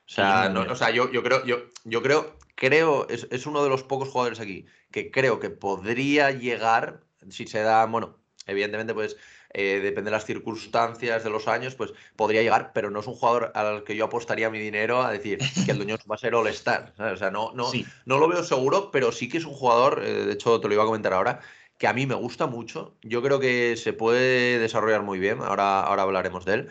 [0.04, 3.62] O sea, no, o sea yo, yo, creo, yo, yo creo, creo, es, es, uno
[3.62, 7.00] de los pocos jugadores aquí que creo que podría llegar,
[7.30, 9.16] si se da, bueno, evidentemente, pues
[9.50, 13.14] eh, depende de las circunstancias de los años, pues podría llegar, pero no es un
[13.14, 16.34] jugador al que yo apostaría mi dinero a decir que el dueño va a ser
[16.34, 16.94] All-Star.
[16.98, 17.70] O sea, no, no,
[18.06, 20.74] no lo veo seguro, pero sí que es un jugador, eh, de hecho te lo
[20.74, 21.40] iba a comentar ahora,
[21.78, 22.96] que a mí me gusta mucho.
[23.02, 26.68] Yo creo que se puede desarrollar muy bien, ahora, ahora hablaremos de él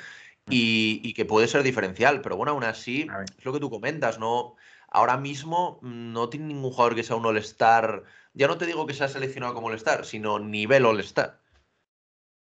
[0.50, 3.08] y, que puede ser diferencial, pero bueno, aún así,
[3.38, 4.56] es lo que tú comentas, ¿no?
[4.90, 8.04] Ahora mismo mm, no tiene ningún jugador que sea un All-Star.
[8.34, 11.41] Ya no te digo que sea seleccionado como All-Star, sino nivel All-Star.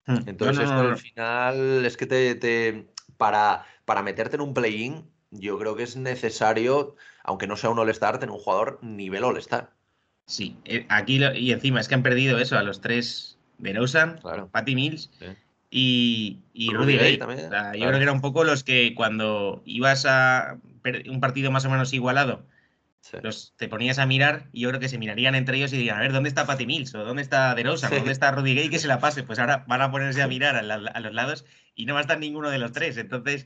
[0.09, 0.27] Hmm.
[0.27, 2.87] Entonces, esto al final es que te,
[3.17, 7.77] para, para meterte en un play-in, yo creo que es necesario, aunque no sea un
[7.77, 9.69] All-Star, tener un jugador nivel All-Star.
[10.25, 14.19] Sí, eh, aquí y encima es que han perdido eso a los tres de Rosen,
[14.51, 15.11] Patty Mills
[15.69, 16.39] y,
[16.73, 17.17] Rudy, Gay.
[17.19, 20.57] También, yo creo que era un poco los que cuando ibas a
[21.07, 22.41] un partido más o menos igualado,
[23.21, 25.97] los, te ponías a mirar y yo creo que se mirarían entre ellos y dirían,
[25.97, 26.93] a ver, ¿dónde está Patty Mills?
[26.95, 27.89] ¿O dónde está Derosa?
[27.89, 28.69] ¿Dónde está Rudy Gay?
[28.69, 29.23] Que se la pase.
[29.23, 31.45] Pues ahora van a ponerse a mirar a, los lados
[31.75, 32.97] y no va a estar ninguno de los tres.
[32.97, 33.45] Entonces,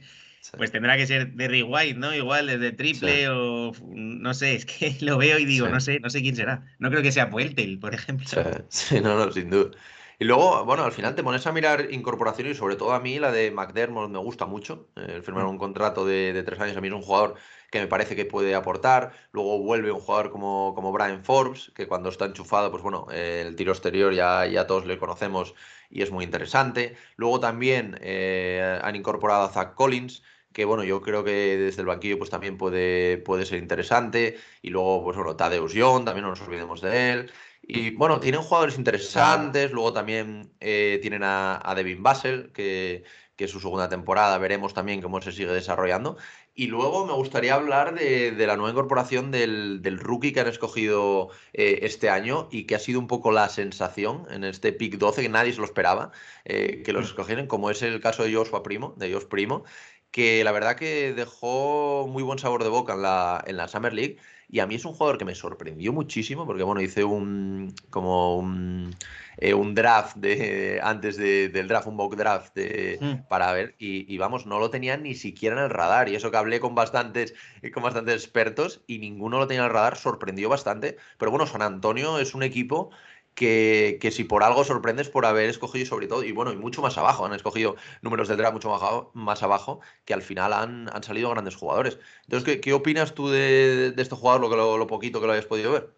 [0.58, 2.14] pues tendrá que ser Derry White, ¿no?
[2.14, 6.10] Igual desde triple o no sé, es que lo veo y digo, no sé, no
[6.10, 6.66] sé quién será.
[6.80, 8.28] No creo que sea Pueltel, por ejemplo.
[8.70, 9.72] Sí, no, no, sin duda.
[10.20, 13.20] Y luego, bueno, al final te pones a mirar incorporaciones y sobre todo a mí
[13.20, 14.90] la de McDermott me gusta mucho.
[14.96, 15.50] El firmar mm.
[15.50, 17.36] un contrato de, tres años a mí es un jugador
[17.74, 19.14] que me parece que puede aportar.
[19.32, 23.56] Luego vuelve un jugador como, como Brian Forbes, que cuando está enchufado, pues bueno, el
[23.56, 25.56] tiro exterior ya, ya todos le conocemos
[25.90, 26.96] y es muy interesante.
[27.16, 30.22] Luego también eh, han incorporado a Zach Collins,
[30.54, 34.38] que bueno, yo creo que desde el banquillo pues también puede, puede ser interesante.
[34.62, 37.32] Y luego, pues bueno, Tadeusz Young, también no nos olvidemos de él.
[37.64, 43.04] Y bueno, tienen jugadores interesantes, luego también eh, tienen a, Devin Basel, que,
[43.38, 46.16] es su segunda temporada, veremos también cómo se sigue desarrollando.
[46.56, 51.80] Y luego me gustaría hablar de, la nueva incorporación del, rookie que han escogido eh,
[51.82, 55.30] este año y que ha sido un poco la sensación en este pick 12, que
[55.30, 56.12] nadie se lo esperaba,
[56.46, 59.64] eh, que los escogieran, como es el caso de Joshua Primo, de Josh Primo,
[60.12, 63.94] que la verdad que dejó muy buen sabor de boca en la, en la Summer
[63.94, 64.18] League
[64.54, 68.38] y a mí es un jugador que me sorprendió muchísimo porque, bueno, hice un como
[68.38, 68.96] un,
[69.38, 73.28] eh, un draft de antes del draft, un mock draft de, mm.
[73.28, 76.38] para ver y, vamos, no lo tenía ni siquiera en el radar y eso que
[76.38, 77.34] hablé con bastantes,
[77.74, 80.98] con bastantes expertos y ninguno lo tenía en el radar, sorprendió bastante.
[81.18, 82.92] Pero bueno, San Antonio es un equipo
[83.36, 86.98] que, si por algo sorprendes por haber escogido sobre todo, y bueno, y mucho más
[86.98, 91.04] abajo, han escogido números del draft mucho más abajo, más abajo que al final han,
[91.04, 92.00] salido grandes jugadores.
[92.24, 95.46] Entonces, ¿qué, opinas tú de, de, este jugador, lo, que lo, poquito que lo hayas
[95.46, 95.90] podido ver?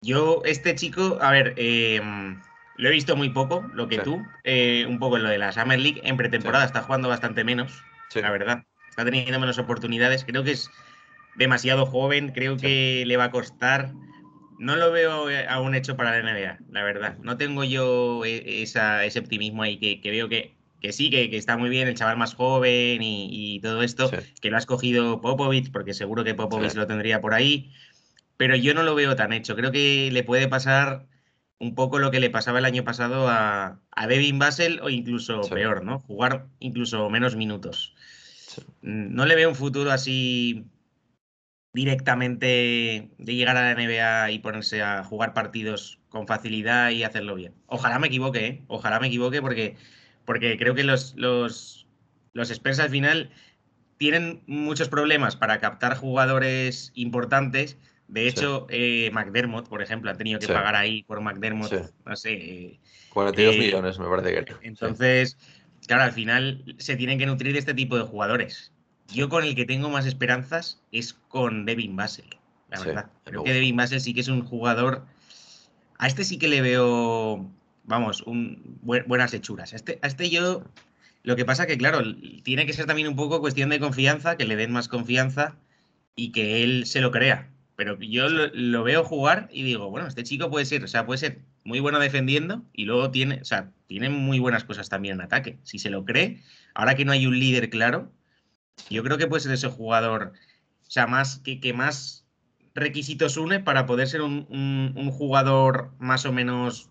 [0.00, 2.00] Yo, este chico, a ver, eh,
[2.76, 5.52] Lo he visto muy poco, lo que tú, eh, un poco en lo de la
[5.52, 6.00] Summer League.
[6.04, 7.84] En pretemporada está jugando bastante menos,
[8.14, 8.64] la verdad.
[8.90, 10.24] Está teniendo menos oportunidades.
[10.24, 10.70] Creo que es
[11.36, 13.92] demasiado joven, creo que le va a costar.
[14.62, 17.18] No lo veo eh, aún hecho para la NBA, la verdad.
[17.20, 21.68] No tengo yo e, ese optimismo ahí que, veo que, que sí, que, está muy
[21.68, 24.08] bien el chaval más joven y, todo esto,
[24.40, 27.72] que lo ha escogido Popovich, porque seguro que Popovich lo tendría por ahí.
[28.36, 29.56] Pero yo no lo veo tan hecho.
[29.56, 31.06] Creo que le puede pasar
[31.58, 35.40] un poco lo que le pasaba el año pasado a, a Devin Basel o incluso
[35.50, 35.98] peor, ¿no?
[35.98, 37.96] Jugar incluso menos minutos.
[38.82, 40.66] Mm, no le veo un futuro así
[41.72, 47.34] directamente de llegar a la NBA y ponerse a jugar partidos con facilidad y hacerlo
[47.34, 47.54] bien.
[47.66, 48.62] Ojalá me equivoque, ¿eh?
[48.66, 49.76] Ojalá me equivoque porque,
[50.24, 51.86] porque creo que los, los,
[52.34, 53.30] los Spurs al final
[53.96, 57.78] tienen muchos problemas para captar jugadores importantes
[58.12, 61.72] de hecho, eh, McDermott, por ejemplo, han tenido que pagar ahí por McDermott,
[62.04, 62.78] no sé.
[63.08, 64.54] 42 eh, millones, me parece que.
[64.60, 65.38] Entonces,
[65.86, 68.71] claro, al final se tienen que nutrir de este tipo de jugadores.
[69.08, 72.36] Yo con el que tengo más esperanzas es con Devin Basel,
[72.70, 73.10] la verdad.
[73.24, 75.04] Creo que Devin Basel sí que es un jugador.
[75.98, 77.48] A este sí que le veo,
[77.84, 79.72] vamos, un, buenas hechuras.
[79.72, 80.64] A este, a este yo.
[81.24, 82.02] Lo que pasa que, claro,
[82.42, 85.56] tiene que ser también un poco cuestión de confianza, que le den más confianza
[86.16, 90.22] y que él se lo crea pero yo lo, veo jugar y digo, bueno, este
[90.22, 93.70] chico puede ser, o sea, puede ser muy bueno defendiendo y luego tiene, o sea,
[93.86, 95.58] tiene muy buenas cosas también en ataque.
[95.62, 96.40] Si se lo cree,
[96.74, 98.12] ahora que no hay un líder claro,
[98.90, 100.32] yo creo que puede ser ese jugador,
[100.86, 102.22] o sea, más que, que más
[102.74, 106.90] requisitos une para poder ser un, jugador más o menos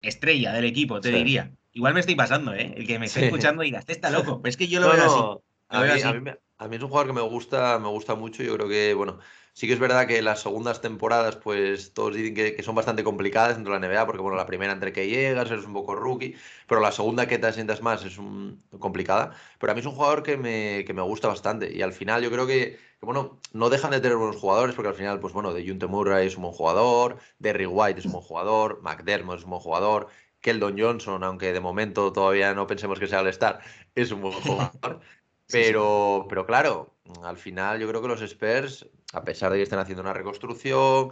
[0.00, 1.52] estrella del equipo, te diría.
[1.72, 2.74] Igual me estoy pasando, ¿eh?
[2.76, 4.42] El que me está escuchando dirá, este está loco.
[4.42, 5.42] Pero es que yo lo veo así.
[5.68, 8.42] A mí, a mí, es un jugador que me gusta, me gusta mucho.
[8.42, 9.18] Yo creo que, bueno,
[9.54, 13.54] Sí que es verdad que las segundas temporadas, pues todos dicen que, son bastante complicadas
[13.56, 16.34] dentro de la NBA, porque bueno, la primera entre que llegas eres un poco rookie,
[16.66, 19.34] pero la segunda que te sientas más es un, complicada.
[19.58, 22.22] Pero a mí es un jugador que me, que me gusta bastante y al final
[22.22, 25.52] yo creo que, bueno, no dejan de tener buenos jugadores, porque al final, pues bueno,
[25.52, 29.44] de Junte Murray es un buen jugador, Derry White es un buen jugador, McDermott es
[29.44, 30.08] un buen jugador,
[30.40, 33.60] Keldon Johnson, aunque de momento todavía no pensemos que sea el star,
[33.94, 35.00] es un buen jugador.
[35.46, 39.78] Pero, pero claro, al final yo creo que los Spurs, a pesar de que estén
[39.78, 41.10] haciendo una reconstrucción,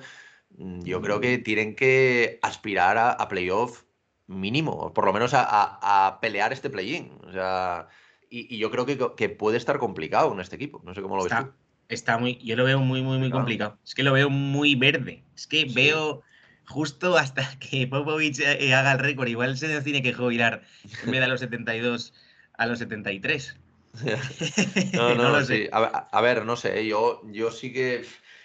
[0.57, 3.84] mm, yo creo que tienen que aspirar a, playoff
[4.26, 7.12] mínimo, por lo menos a, pelear este play-in.
[7.26, 7.88] O sea,
[8.28, 10.80] y, yo creo que, puede estar complicado en este equipo.
[10.84, 11.53] No sé cómo lo ves tú.
[11.88, 13.78] Está muy, yo lo veo muy, muy, muy complicado.
[13.84, 15.24] Es que lo veo muy verde.
[15.34, 16.22] Es que veo
[16.66, 19.28] justo hasta que Popovich eh, haga el récord.
[19.28, 20.62] Igual se tiene que jubilar
[21.05, 22.14] en vez de a los 72
[22.61, 23.59] a los 73.
[24.95, 25.68] no, no, sí.
[25.72, 28.01] A, ver, no sé, yo, yo sí que.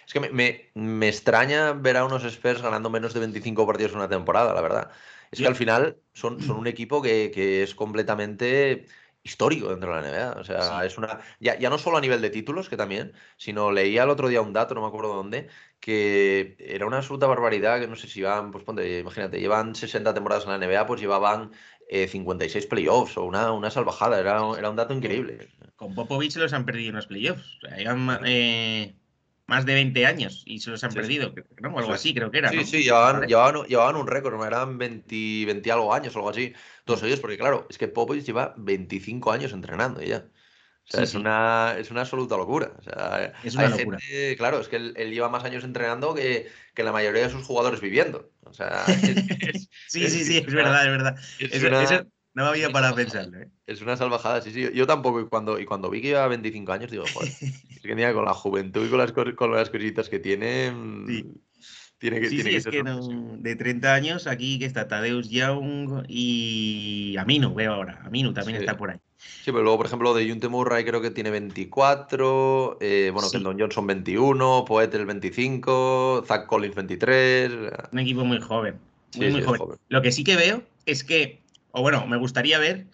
[0.06, 3.98] Es que me, me, extraña ver a unos Spurs ganando menos de 25 partidos en
[3.98, 4.90] una temporada, la verdad.
[5.30, 8.86] Es que al final son, son un equipo que, que, es completamente
[9.24, 10.40] histórico dentro de la NBA.
[10.40, 11.20] O sea, es una.
[11.40, 14.40] Ya, ya, no solo a nivel de títulos, que también, sino leía el otro día
[14.40, 15.48] un dato, no me acuerdo dónde,
[15.80, 20.14] que era una absoluta barbaridad, que no sé si van, pues ponte, imagínate, llevan 60
[20.14, 21.50] temporadas en la NBA, pues llevaban
[21.88, 25.48] 56 eh, playoffs o una, una salvajada, era, era un dato increíble.
[25.76, 27.76] Con Popovich se los han perdido unos playoffs, o sea,
[28.24, 28.94] eh,
[29.46, 31.74] más de 20 años y se los han perdido, ¿no?
[31.74, 32.50] O algo así, creo que era.
[32.50, 36.52] Sí, sí, llevaban, llevaban, un récord, eran 20, 20 algo años o algo así,
[36.84, 40.26] todos ellos, porque claro, es que Popovich lleva 25 años entrenando ya.
[40.88, 42.72] O sea, es, Una, es una absoluta locura.
[42.78, 43.98] O sea, es una locura.
[44.36, 47.80] claro, es que él, lleva más años entrenando que, que, la mayoría de sus jugadores
[47.80, 48.30] viviendo.
[48.44, 48.84] O sea,
[49.88, 51.16] sí, sí, sí, es verdad, es verdad.
[51.40, 53.40] Eso, no había para pensarlo.
[53.40, 53.48] ¿eh?
[53.66, 54.68] Es una salvajada, sí, sí.
[54.74, 57.80] Yo tampoco, y cuando, y cuando vi que iba a 25 años, digo, joder, es
[57.80, 60.70] que con la juventud y con las, con las cositas que tiene.
[60.70, 61.32] Mm,
[61.98, 67.16] tiene que, sí, sí, es que de 30 años, aquí que está Tadeusz Young y
[67.18, 68.02] Aminu, veo ahora.
[68.04, 68.98] Aminu también está por ahí.
[69.46, 73.36] Sí, pero luego, por ejemplo, de Junte Murray creo que tiene 24, eh, bueno, sí.
[73.36, 77.52] Keldon Johnson 21, Poetel 25, Zach Collins 23.
[77.92, 78.78] Un equipo muy joven.
[79.16, 79.78] Muy, muy joven.
[79.88, 82.86] Lo que sí que veo es que, o bueno, me gustaría ver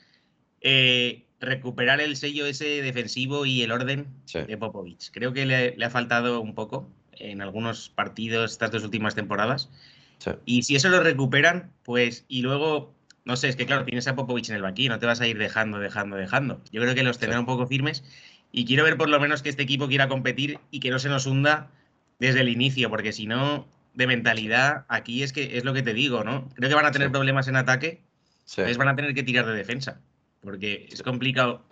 [0.60, 5.10] eh, recuperar el sello ese defensivo y el orden de Popovich.
[5.10, 9.70] Creo que le, ha faltado un poco en algunos partidos estas dos últimas temporadas.
[10.44, 12.94] Y si eso lo recuperan, pues, y luego
[13.24, 15.26] no sé, es que claro, tienes a Popovich en el banquillo, no te vas a
[15.26, 16.60] ir dejando, dejando, dejando.
[16.72, 18.04] Yo creo que los tendrá un poco firmes
[18.50, 21.08] y quiero ver por lo menos que este equipo quiera competir y que no se
[21.08, 21.70] nos hunda
[22.18, 25.94] desde el inicio, porque si no, de mentalidad, aquí es que es lo que te
[25.94, 26.48] digo, ¿no?
[26.54, 28.02] Creo que van a tener problemas en ataque,
[28.50, 30.00] entonces van a tener que tirar de defensa,
[30.40, 31.64] porque es complicado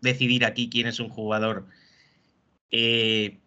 [0.00, 1.66] decidir aquí quién es un jugador
[2.70, 3.38] eh,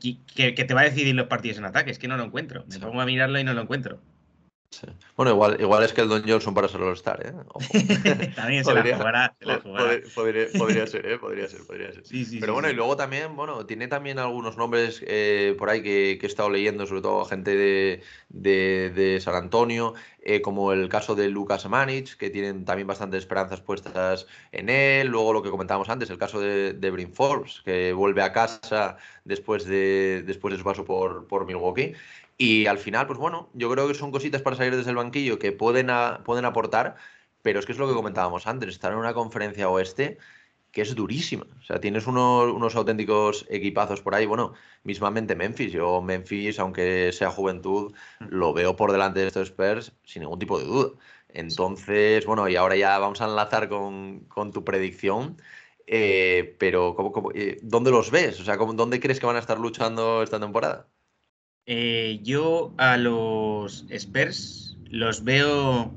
[0.00, 2.64] que, que, te va a decidir los partidos en ataque, es que no lo encuentro,
[2.68, 4.00] me pongo a mirarlo y no lo encuentro.
[5.16, 8.32] Bueno, igual, igual es que el Don Johnson para ser All-Star, ¿eh?
[8.36, 9.36] también se podría, la jugará.
[10.14, 11.18] Podría, ser, ¿eh?
[11.18, 12.04] Podría ser, podría ser.
[12.38, 16.26] Pero bueno, y luego también, bueno, tiene también algunos nombres eh, por ahí que, que,
[16.26, 21.28] he estado leyendo, sobre todo gente de, de, San Antonio, eh, como el caso de
[21.28, 25.08] Lucas Manich, que tienen también bastantes esperanzas puestas en él.
[25.08, 28.96] Luego lo que comentábamos antes, el caso de, de Brin Forbes, que vuelve a casa
[29.24, 31.94] después de, después de su paso por, por Milwaukee.
[32.42, 35.38] Y al final, pues bueno, yo creo que son cositas para salir desde el banquillo
[35.38, 35.88] que pueden,
[36.24, 36.96] pueden aportar,
[37.42, 40.16] pero es que es lo que comentábamos antes, estar en una conferencia oeste
[40.72, 41.46] que es durísima.
[41.58, 44.24] O sea, tienes unos, unos auténticos equipazos por ahí.
[44.24, 45.70] Bueno, mismamente Memphis.
[45.72, 50.58] Yo Memphis, aunque sea juventud, lo veo por delante de estos Spurs sin ningún tipo
[50.58, 50.92] de duda.
[51.28, 55.36] Entonces, bueno, y ahora ya vamos a enlazar con, tu predicción.
[55.86, 58.40] Eh, pero, ¿cómo, eh, dónde los ves?
[58.40, 60.88] O sea, ¿dónde crees que van a estar luchando esta temporada?
[61.66, 65.94] Eh, yo a los Spurs los veo.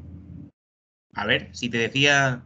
[1.14, 2.44] A ver, si te decía.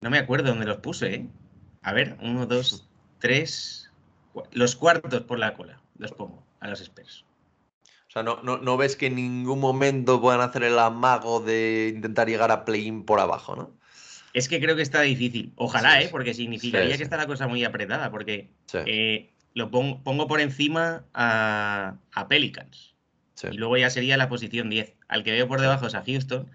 [0.00, 1.28] No me acuerdo dónde los puse, ¿eh?
[1.82, 3.90] A ver, uno, dos, tres.
[4.52, 7.24] Los cuartos por la cola los pongo a los Spurs.
[8.08, 12.28] O sea, no, no, ves que en ningún momento puedan hacer el amago de intentar
[12.28, 13.78] llegar a play-in por abajo, ¿no?
[14.32, 15.52] Es que creo que está difícil.
[15.56, 16.08] Ojalá, ¿eh?
[16.10, 18.10] Porque significaría que está la cosa muy apretada.
[18.10, 21.98] Porque eh, lo pongo, por encima a,
[22.28, 22.94] Pelicans.
[23.50, 24.94] Y luego ya sería la posición 10.
[25.08, 26.50] Al que veo por debajo es a Houston.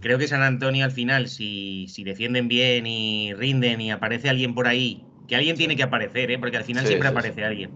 [0.00, 4.54] Creo que San Antonio al final, si, si, defienden bien y rinden y aparece alguien
[4.54, 6.38] por ahí, que alguien tiene que aparecer, ¿eh?
[6.38, 7.72] porque al final siempre aparece alguien.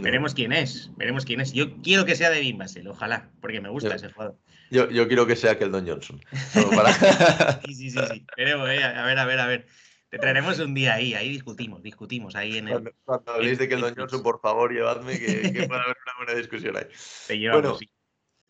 [0.00, 1.52] veremos quién es, veremos quién es.
[1.52, 4.38] Yo quiero que sea Devin Basel, ojalá, porque me gusta ese juego.
[4.70, 6.20] Yo, yo, quiero que sea que el Don Johnson.
[7.66, 8.26] sí, sí, sí, sí.
[8.36, 8.82] Veremos, ¿eh?
[8.82, 9.66] a ver, a ver, a ver.
[10.10, 12.92] Te traeremos un día ahí, ahí discutimos, discutimos ahí en el.
[13.04, 16.16] Cuando, habléis de que el Don Johnson, por favor, llevadme, que, que pueda haber una
[16.18, 16.86] buena discusión ahí.
[17.28, 17.78] Te llevamos, bueno,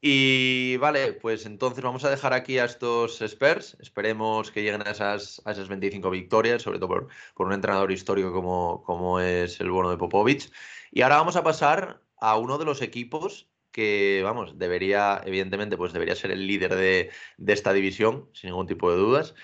[0.00, 3.76] Y vale, pues entonces vamos a dejar aquí a estos Spurs.
[3.78, 7.92] Esperemos que lleguen a esas, a esas 25 victorias, sobre todo por, por un entrenador
[7.92, 10.50] histórico como, como es el bono de Popovich.
[10.90, 15.92] Y ahora vamos a pasar a uno de los equipos que, vamos, debería, evidentemente, pues
[15.92, 19.34] debería ser el líder de, de esta división, sin ningún tipo de dudas.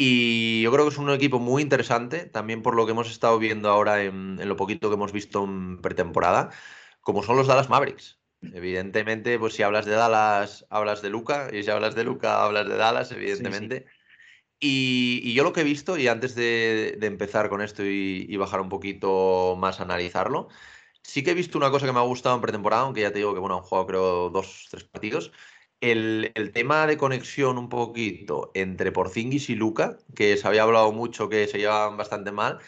[0.00, 3.36] Y yo creo que es un equipo muy interesante, también por lo que hemos estado
[3.40, 6.50] viendo ahora en, lo poquito que hemos visto en pretemporada,
[7.00, 8.20] como son los Dallas Mavericks.
[8.40, 12.68] Evidentemente, pues si hablas de Dallas, hablas de Luca, y si hablas de Luca, hablas
[12.68, 13.86] de Dallas, evidentemente.
[14.60, 18.68] Y, yo lo que he visto, y antes de, empezar con esto y, bajar un
[18.68, 20.46] poquito más a analizarlo,
[21.02, 23.18] sí que he visto una cosa que me ha gustado en pretemporada, aunque ya te
[23.18, 25.32] digo que bueno, han jugado creo dos, tres partidos,
[25.80, 31.28] el, tema de conexión un poquito entre Porzingis y Luca, que se había hablado mucho
[31.28, 32.58] que se llevaban bastante mal,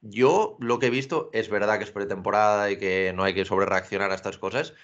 [0.00, 3.44] yo lo que he visto es verdad que es pretemporada y que no hay que
[3.44, 4.74] sobrereaccionar a estas cosas,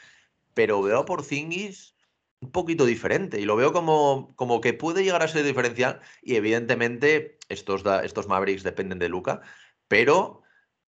[0.55, 1.97] pero veo a Porzingis
[2.41, 6.37] un poquito diferente y lo veo como, como que puede llegar a ser diferencial y
[6.37, 9.43] evidentemente estos, estos Mavericks dependen de Luca,
[9.89, 10.43] pero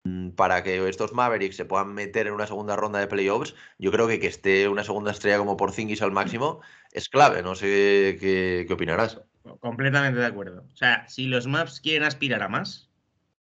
[0.05, 3.93] Mm, para que estos Mavericks se puedan meter en una segunda ronda de playoffs, yo
[3.93, 6.61] creo que que esté una segunda estrella como Porzingis al máximo
[6.93, 7.43] es clave.
[7.43, 9.20] No sé qué, opinarás.
[9.61, 10.64] Completamente de acuerdo.
[10.72, 12.88] O sea, si los Maps quieren aspirar a más,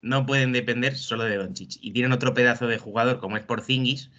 [0.02, 1.78] no pueden depender solo de Doncic.
[1.82, 4.12] Y tienen otro pedazo de jugador como es Porzingis,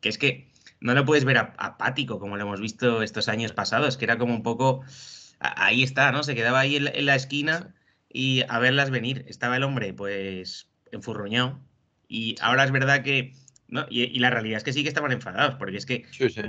[0.00, 0.50] que es que
[0.80, 4.34] no lo puedes ver apático como lo hemos visto estos años pasados, que era como
[4.34, 4.84] un poco...
[5.40, 6.24] Ahí está, ¿no?
[6.24, 7.74] Se quedaba ahí en la esquina
[8.08, 9.24] y a verlas venir.
[9.28, 11.60] Estaba el hombre, pues, enfurruñado
[12.08, 13.34] y ahora es verdad que.
[13.68, 13.86] ¿No?
[13.90, 16.04] Y, la realidad es que sí que estaban enfadados, porque es que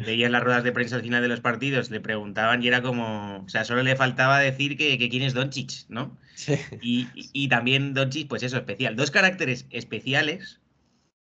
[0.05, 3.43] veías las ruedas de prensa al final de los partidos, le preguntaban y era como.
[3.45, 6.17] O sea, solo le faltaba decir que, quién es Doncic, ¿no?
[6.35, 6.55] Sí.
[6.81, 8.95] Y, y, también Doncic, pues eso, especial.
[8.95, 10.61] Dos caracteres especiales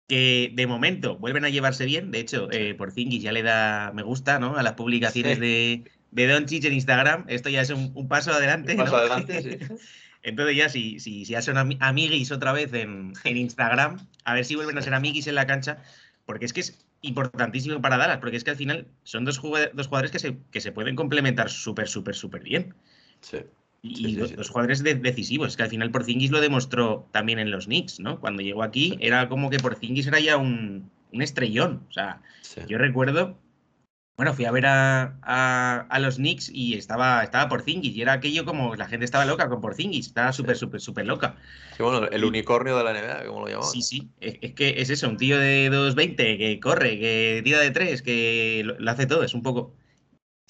[0.08, 2.10] que de momento vuelven a llevarse bien.
[2.10, 4.56] De hecho, eh, por Zingis ya le da me gusta, ¿no?
[4.56, 7.24] A las publicaciones de, de Doncic en Instagram.
[7.28, 8.72] Esto ya es un, paso adelante.
[8.72, 9.58] Un paso adelante, sí.
[10.22, 14.54] Entonces ya si, si, si ya son amiguis otra vez en, Instagram, a ver si
[14.54, 15.82] vuelven a ser amiguis en la cancha,
[16.26, 19.74] porque es que es importantísimo para Dallas, porque es que al final son dos, jugadores,
[19.74, 22.74] dos jugadores que se, que se pueden complementar súper, súper, súper bien.
[23.20, 23.38] Sí.
[23.84, 27.98] Y dos, jugadores decisivos, es que al final Porzingis lo demostró también en los Knicks,
[27.98, 28.20] ¿no?
[28.20, 31.84] Cuando llegó aquí era como que Porzingis era ya un, un estrellón.
[31.88, 32.22] O sea,
[32.68, 33.36] yo recuerdo
[34.22, 38.76] bueno, fui a ver a, los Knicks y estaba, estaba Porzingis y era aquello como
[38.76, 41.34] la gente estaba loca con Porzingis, estaba súper, súper, súper loca.
[41.76, 43.72] Sí, bueno, el unicornio de la NBA, como lo llamamos.
[43.72, 47.72] Sí, sí, es, que es eso, un tío de 2.20 que corre, que tira de
[47.72, 49.74] tres, que lo, hace todo, es un poco...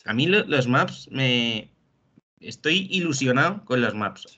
[0.05, 1.73] A mí los maps me...
[2.41, 4.37] Estoy ilusionado con los maps.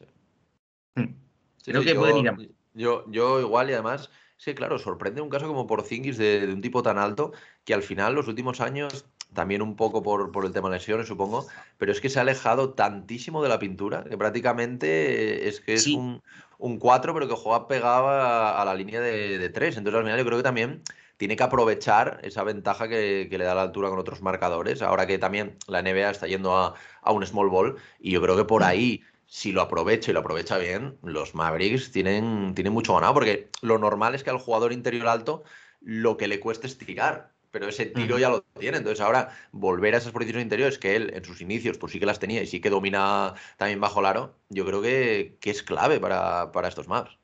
[0.94, 1.16] Hmm.
[1.64, 2.36] Creo que pueden ir a...
[2.74, 4.10] Yo, yo igual y además...
[4.36, 7.32] Sí, claro, sorprende un caso como Porzingis de, de un tipo tan alto
[7.64, 11.08] que al final los últimos años también un poco por, por, el tema de lesiones,
[11.08, 15.74] supongo, pero es que se ha alejado tantísimo de la pintura que prácticamente es que
[15.74, 16.22] es un,
[16.58, 19.76] un 4, pero que juega pegado a, la línea de, de 3.
[19.76, 20.82] Entonces, al final, yo creo que también
[21.16, 24.82] tiene que aprovechar esa ventaja que, le da la altura con otros marcadores.
[24.82, 28.36] Ahora que también la NBA está yendo a, a un small ball, y yo creo
[28.36, 32.94] que por ahí si lo aprovecha y lo aprovecha bien, los Mavericks tienen, tienen mucho
[32.94, 35.42] ganado, porque lo normal es que al jugador interior alto
[35.80, 38.78] lo que le cueste es tirar, pero ese tiro ya lo tiene.
[38.78, 42.06] Entonces ahora volver a esas posiciones interiores que él en sus inicios pues sí que
[42.06, 46.00] las tenía y sí que domina también bajo el aro, yo creo que, es clave
[46.00, 47.16] para, estos maps.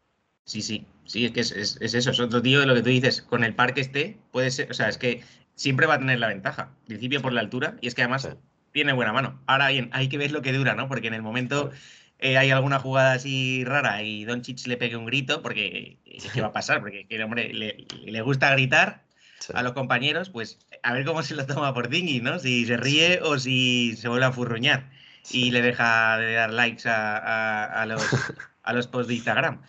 [0.45, 2.91] Sí, sí, sí, es que es, es, eso, es otro tío de lo que tú
[2.91, 5.25] dices, con el par que esté, puede ser, o sea, es que
[5.57, 8.29] siempre va a tener la ventaja, principio por la altura y es que además
[8.71, 9.41] tiene buena mano.
[9.47, 10.87] Ahora bien, hay que ver lo que dura, ¿no?
[10.87, 11.73] Porque en el momento
[12.21, 15.99] eh, hay alguna jugada así rara y Don Chich le pegue un grito, porque
[16.33, 16.81] ¿qué va a pasar?
[16.81, 19.10] Porque el hombre le, gusta gritar
[19.55, 22.39] a los compañeros, pues a ver cómo se lo toma por Dingy, ¿no?
[22.39, 24.91] Si se ríe o si se vuelve a furruñar
[25.31, 28.03] y le deja de dar likes a, los,
[28.63, 29.63] a los posts de Instagram.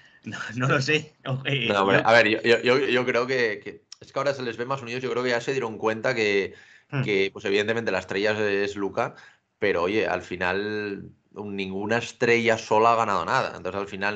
[0.55, 1.15] No, lo sé.
[1.45, 5.01] Eh, a ver, yo, creo que, es que ahora se les ve más unidos.
[5.01, 6.53] Yo creo que ya se dieron cuenta que,
[6.91, 7.01] hmm.
[7.03, 9.15] que pues evidentemente la estrella es Luca,
[9.57, 13.53] pero oye, al final ninguna estrella sola ha ganado nada.
[13.55, 14.15] Entonces al final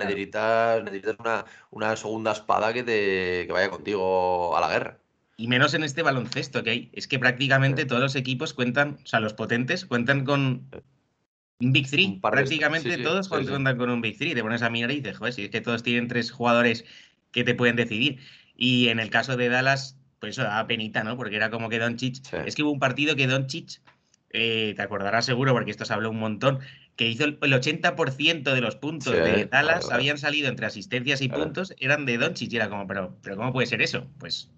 [5.37, 6.89] Y menos en este baloncesto que hay.
[6.93, 10.69] Es que prácticamente todos los equipos cuentan, o sea, los potentes cuentan con
[11.59, 12.19] un Big Three.
[12.21, 14.33] Prácticamente todos cuentan con un Big Three.
[14.33, 16.85] Te pones a mirar y dices, joder, si es que todos tienen tres jugadores
[17.31, 18.19] que te pueden decidir.
[18.55, 21.17] Y en el caso de Dallas, pues eso daba penita, ¿no?
[21.17, 22.33] Porque era como que Doncic.
[22.45, 23.81] Es que hubo un partido que Doncic,
[24.31, 26.59] eh, te acordarás seguro, porque esto se habló un montón,
[26.95, 31.73] que hizo el, 80% de los puntos de Dallas habían salido entre asistencias y puntos,
[31.77, 32.53] eran de Doncic.
[32.53, 34.07] Y era como, pero, pero ¿cómo puede ser eso?
[34.17, 34.49] Pues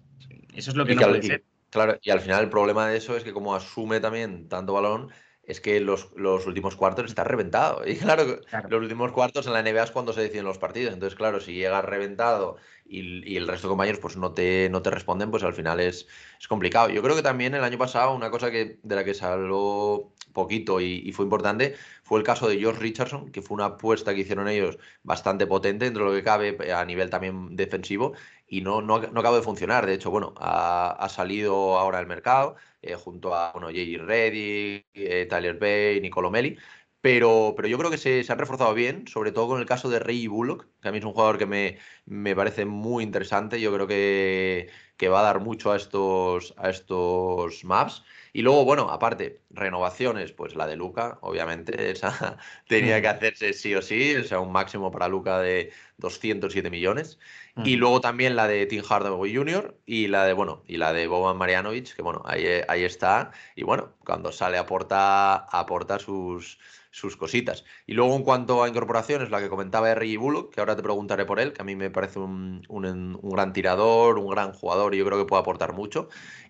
[0.58, 1.44] eso es lo que no puede ser.
[1.70, 5.10] Claro, y al final el problema de eso es que como asume también tanto balón,
[5.44, 7.82] es que los, los últimos cuartos está reventado.
[7.86, 10.92] Y claro, los últimos cuartos en la NBA es cuando se deciden los partidos.
[10.92, 14.90] Entonces, claro, si llega reventado y, el resto de compañeros pues no te, no te
[14.90, 16.06] responden, pues al final es,
[16.40, 16.88] es complicado.
[16.88, 20.12] Yo creo que también el año pasado una cosa que, de la que se habló
[20.38, 24.20] poquito y, fue importante fue el caso de George Richardson, que fue una apuesta que
[24.20, 28.14] hicieron ellos bastante potente dentro de lo que cabe a nivel también defensivo
[28.48, 29.86] y no, no, no acabó de funcionar.
[29.86, 34.04] De hecho, bueno, ha, salido ahora al mercado eh, junto a bueno, J.J.
[34.04, 36.56] Reddy, eh, Tyler Bay, Nicolo Melli.
[37.00, 39.88] Pero, pero yo creo que se, se, han reforzado bien, sobre todo con el caso
[39.88, 43.60] de Rey Bullock, que a mí es un jugador que me, me parece muy interesante.
[43.60, 48.02] Yo creo que, que, va a dar mucho a estos, a estos maps.
[48.32, 53.74] Y luego, bueno, aparte, renovaciones, pues la de Luca, obviamente, esa tenía que hacerse sí
[53.74, 57.18] o sí, o sea, un máximo para Luca de 207 millones.
[57.64, 59.76] Y luego también la de Tim Hardaway Jr.
[59.84, 63.32] y la de, bueno, y la de Boban Marjanovic, que bueno, ahí, ahí está.
[63.56, 66.60] Y bueno, cuando sale aporta, aporta sus,
[66.90, 67.64] sus cositas.
[67.86, 71.24] Y luego en cuanto a incorporaciones, la que comentaba Reggie Bullock, que ahora te preguntaré
[71.24, 74.98] por él, que a mí me parece un, un, gran tirador, un gran jugador y
[74.98, 76.08] yo creo que puede aportar mucho.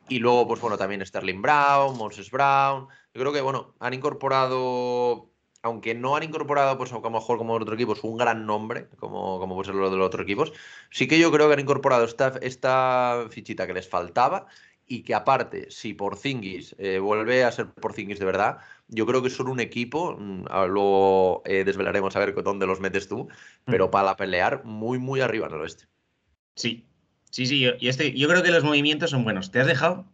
[0.08, 2.88] Y luego, pues bueno, también Sterling Brown, Moses Brown.
[3.14, 5.30] Yo creo que, bueno, han incorporado
[5.62, 8.88] aunque no han incorporado, pues a lo mejor como otro equipo, es un gran nombre,
[8.98, 10.52] como, como puede ser lo de los otros equipos,
[10.90, 14.46] sí que yo creo que han incorporado esta, esta fichita que les faltaba
[14.88, 18.58] y que aparte, si Porzingis eh, vuelve a ser Porzingis de verdad,
[18.88, 23.06] yo creo que son un equipo, mm, luego eh, desvelaremos a ver dónde los metes
[23.06, 23.28] tú,
[23.64, 23.90] pero mm.
[23.90, 25.84] para pelear muy, muy arriba en el oeste.
[26.56, 26.86] Sí,
[27.30, 29.50] sí, sí, yo, y este, yo creo que los movimientos son buenos.
[29.50, 30.06] ¿Te has dejado?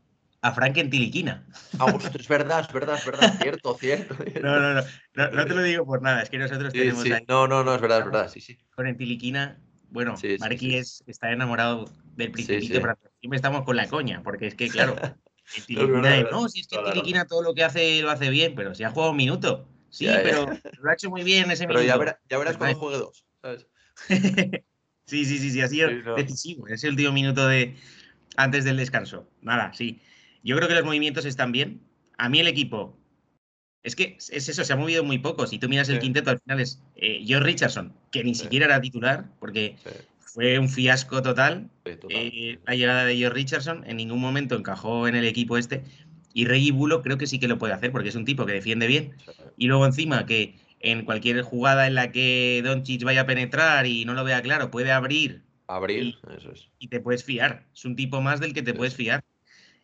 [0.44, 1.42] a Frank en Tiliquina.
[1.78, 4.14] Ah, es verdad, es verdad, es verdad, cierto, cierto.
[4.42, 4.74] No, no,
[5.14, 7.10] no, no, te lo digo por nada, es que nosotros tenemos sí.
[7.26, 8.58] No, no, no, es verdad, es verdad, sí, sí.
[8.74, 9.58] Con Entiliquina,
[9.88, 10.36] bueno, sí,
[10.74, 11.86] es, está enamorado
[12.16, 14.96] del principito, pero siempre estamos con la coña, porque es que, claro,
[15.66, 18.84] Tiliquina, no, si es que Tiliquina todo lo que hace lo hace bien, pero si
[18.84, 19.68] ha jugado un minuto.
[19.90, 20.46] Sí, pero
[20.82, 21.84] lo ha hecho muy bien ese minuto.
[21.86, 23.66] Pero ya, ya verás cuando juegue dos, ¿sabes?
[25.06, 27.76] sí, sí, sí, sí, ha sido decisivo, ese último minuto de
[28.36, 29.28] antes del descanso.
[29.40, 30.00] Nada, sí.
[30.42, 31.80] Yo creo que los movimientos están bien.
[32.18, 32.98] A mí el equipo.
[33.82, 35.46] Es que es eso, se ha movido muy poco.
[35.46, 38.80] Si tú miras el quinteto, al final es eh, George Richardson, que ni siquiera era
[38.80, 39.76] titular, porque
[40.34, 41.70] fue un fiasco total.
[41.84, 45.84] Eh, la llegada de George Richardson en ningún momento encajó en el equipo este.
[46.32, 48.52] Y Reggie Bulo creo que sí que lo puede hacer, porque es un tipo que
[48.52, 49.14] defiende bien.
[49.56, 54.04] Y luego encima que en cualquier jugada en la que Doncic vaya a penetrar y
[54.04, 55.44] no lo vea claro, puede abrir.
[55.68, 56.68] Abrir, eso es.
[56.80, 57.68] Y te puedes fiar.
[57.72, 59.22] Es un tipo más del que te puedes fiar.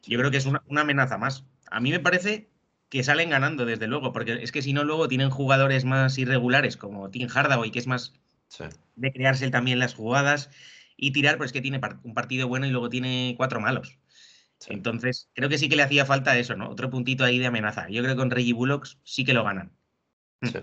[0.03, 1.44] Yo creo que es una, amenaza más.
[1.70, 2.48] A mí me parece
[2.88, 6.76] que salen ganando, desde luego, porque es que si no, luego tienen jugadores más irregulares,
[6.76, 8.14] como Tim Hardaway, que es más
[8.96, 10.51] de crearse también las jugadas
[10.96, 13.98] y tirar, pero es que tiene un partido bueno y luego tiene cuatro malos.
[14.66, 16.68] Entonces, creo que sí que le hacía falta eso, ¿no?
[16.68, 17.88] Otro puntito ahí de amenaza.
[17.88, 19.72] Yo creo que con Reggie Bullocks sí que lo ganan.
[20.42, 20.59] Sí.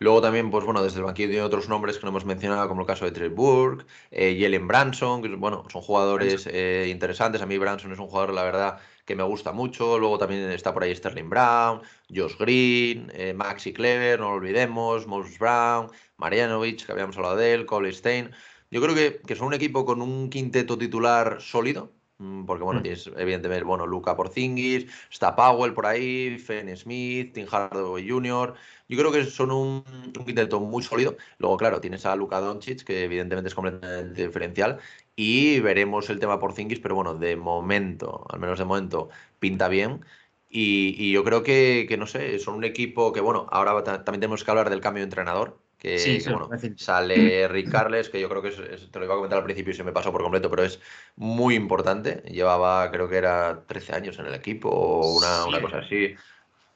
[0.00, 2.82] Luego también, pues bueno, desde el banquillo tiene otros nombres que no hemos mencionado, como
[2.82, 7.42] el caso de Trey Burke, eh, Jalen Branson, que bueno, son jugadores eh, interesantes.
[7.42, 8.78] A mí Branson es un jugador, la verdad,
[9.08, 9.98] que me gusta mucho.
[9.98, 11.80] Luego también está por ahí Sterling Brown,
[12.14, 17.54] Josh Green, eh, Maxi Clever, no lo olvidemos, Moses Brown, Marianovich, que habíamos hablado de
[17.54, 18.30] él, Cole Stein.
[18.70, 22.80] Yo creo que, que son un equipo con un quinteto titular sólido, Mm, porque, bueno,
[22.80, 22.82] mm.
[22.82, 28.54] tienes evidentemente, bueno, Luca Porzingis, está Powell por ahí, Fenn Smith, Tim Hardaway Jr.
[28.88, 29.84] Yo creo que son un,
[30.18, 31.16] un quinteto muy sólido.
[31.38, 34.80] Luego, claro, tienes a Luca Doncic, que evidentemente es completamente diferencial.
[35.20, 39.08] Y veremos el tema Porzingis, pero bueno, de momento, al menos de momento,
[39.40, 40.04] pinta bien.
[40.48, 44.44] Y, yo creo que, que, no sé, son un equipo que, bueno, ahora también tenemos
[44.44, 48.50] que hablar del cambio de entrenador que, bueno, sale Rick Carles, que yo creo que
[48.50, 50.80] te lo iba a comentar al principio y se me pasó por completo, pero es
[51.16, 52.22] muy importante.
[52.30, 56.14] Llevaba, creo que era 13 años en el equipo o una, una cosa así,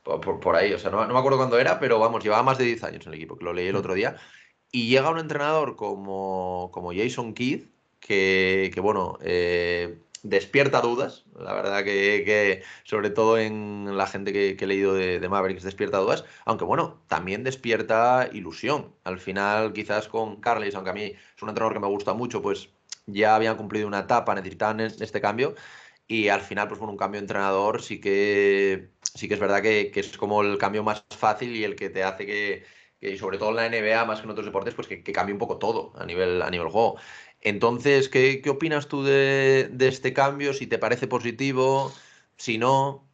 [0.03, 0.72] por, ahí.
[0.72, 3.07] O sea, no, no, me acuerdo cuándo era, pero vamos, llevaba más de 10 años
[3.07, 3.78] en el equipo, que lo leí el mm.
[3.78, 4.16] otro día.
[4.72, 7.72] Y llega un entrenador como, como Jason Keith,
[8.03, 14.57] que, que bueno, eh, despierta dudas, la verdad que, sobre todo en la gente que,
[14.59, 18.94] he leído de, Mavericks despierta dudas, aunque bueno, también despierta ilusión.
[19.05, 22.42] Al final, quizás con Carles, aunque a mí es un entrenador que me gusta mucho,
[22.42, 22.70] pues
[23.07, 25.55] ya habían cumplido una etapa, necesitaban este cambio.
[26.07, 29.62] Y al final, pues con un cambio de entrenador sí que, sí que es verdad
[29.62, 32.64] que, es como el cambio más fácil y el que te hace que,
[33.00, 35.38] y sobre todo en la NBA, más que en otros deportes, pues que, cambie un
[35.38, 36.98] poco todo a nivel, a nivel juego.
[37.43, 40.55] Entonces, ¿qué, opinas tú de, este cambio?
[40.55, 41.93] Si te parece positivo,
[42.36, 43.09] si no.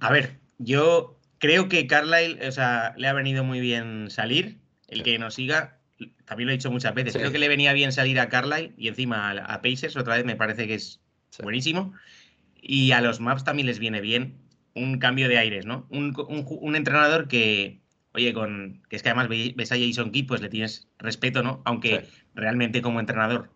[0.00, 4.58] A ver, yo creo que Carlyle, o sea, le ha venido muy bien salir.
[4.86, 5.80] El que nos siga,
[6.24, 8.88] también lo he dicho muchas veces, creo que le venía bien salir a Carlyle y
[8.88, 11.00] encima a, Pacers otra vez me parece que es
[11.42, 11.94] buenísimo.
[12.60, 14.36] Y a los Maps también les viene bien
[14.74, 15.86] un cambio de aires, ¿no?
[15.90, 17.81] un entrenador que,
[18.14, 21.62] oye, con que es que además ves a Jason Kidd, pues le tienes respeto, ¿no?
[21.64, 23.50] Aunque realmente como entrenador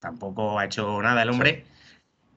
[0.00, 1.64] tampoco ha hecho nada el hombre.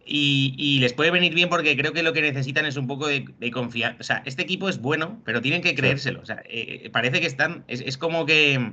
[0.10, 3.52] Y, les puede venir bien porque creo que lo que necesitan es un poco de,
[3.52, 3.98] confianza.
[4.00, 6.22] O sea, este equipo es bueno, pero tienen que creérselo.
[6.22, 7.66] O sea, eh, eh, parece que están.
[7.68, 8.72] Es, como que.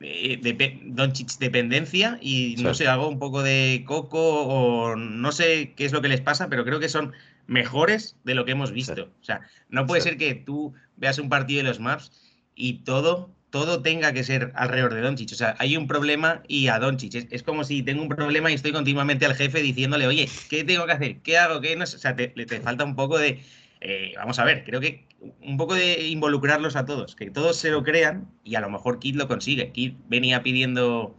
[0.00, 5.84] Eh, de, dependencia y no sé, hago un poco de coco o no sé qué
[5.84, 7.12] es lo que les pasa, pero creo que son
[7.52, 9.10] mejores de lo que hemos visto.
[9.20, 12.10] O sea, no puede ser que tú veas un partido de los maps
[12.54, 15.32] y todo, todo tenga que ser alrededor de Doncic.
[15.32, 17.26] O sea, hay un problema y a Doncic.
[17.30, 20.86] Es, como si tengo un problema y estoy continuamente al jefe diciéndole, oye, ¿qué tengo
[20.86, 21.16] que hacer?
[21.18, 21.60] ¿Qué hago?
[21.60, 21.84] ¿Qué no?
[21.84, 22.32] O sea, te,
[22.62, 23.42] falta un poco de.
[23.80, 25.06] Eh, vamos a ver, creo que
[25.40, 28.98] un poco de involucrarlos a todos, que todos se lo crean y a lo mejor
[28.98, 29.72] Kid lo consigue.
[29.72, 31.16] Kid venía pidiendo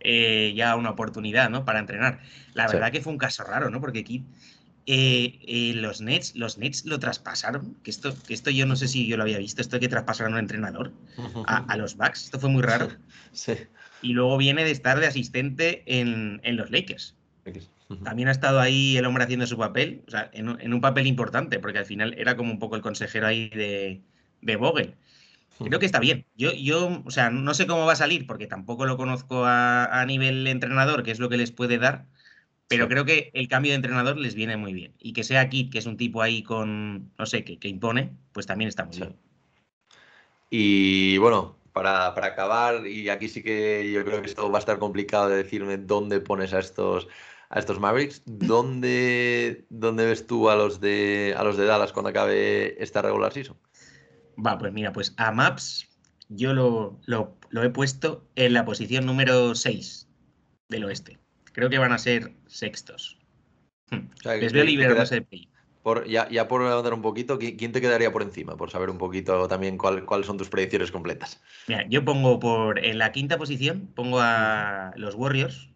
[0.00, 1.64] eh, ya una oportunidad, ¿no?
[1.64, 2.20] Para entrenar.
[2.54, 3.80] La verdad que fue un caso raro, ¿no?
[3.80, 4.22] Porque Kid
[4.88, 8.86] eh, eh, los Nets, los Nets lo traspasaron, que esto, que esto yo no sé
[8.86, 10.92] si yo lo había visto, esto que traspasaron a un entrenador
[11.46, 12.88] a, los Bucks, esto fue muy raro.
[13.32, 13.52] Sí.
[14.00, 17.16] Y luego viene de estar de asistente en, los Lakers.
[18.02, 21.58] También ha estado ahí el hombre haciendo su papel, o sea, en, un papel importante,
[21.58, 24.00] porque al final era como un poco el consejero ahí de,
[24.40, 24.94] de Vogel.
[25.58, 26.26] Creo que está bien.
[26.36, 30.00] Yo, yo, o sea, no sé cómo va a salir, porque tampoco lo conozco a,
[30.00, 32.06] a nivel entrenador, que es lo que les puede dar
[32.68, 34.94] pero creo que el cambio de entrenador les viene muy bien.
[34.98, 38.46] Y que sea Kit, que es un tipo ahí con, no sé, que, impone, pues
[38.46, 39.16] también está muy bien.
[40.50, 44.78] Y bueno, para, acabar, y aquí sí que yo creo que esto va a estar
[44.78, 47.06] complicado de decirme dónde pones a estos,
[47.50, 48.22] a estos Mavericks.
[48.26, 53.32] ¿Dónde, ¿Dónde ves tú a los, de, a los de Dallas cuando acabe esta regular
[53.32, 53.56] season?
[54.44, 55.88] Va, pues mira, pues a Maps
[56.28, 60.08] yo lo, lo he puesto en la posición número 6
[60.68, 61.20] del oeste
[61.56, 63.18] creo que van a ser sextos.
[63.90, 64.10] Hmm.
[64.24, 65.26] Les veo liberados de
[65.82, 68.56] por, ya, ya por dar un poquito, ¿quién te quedaría por encima?
[68.56, 71.40] Por saber un poquito también cuáles son tus predicciones completas.
[71.68, 75.70] Mira, yo pongo por en la quinta posición, pongo a los Warriors.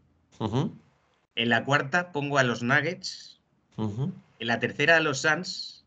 [1.37, 3.41] En la cuarta pongo a los Nuggets.
[3.79, 5.87] En la tercera a los Suns.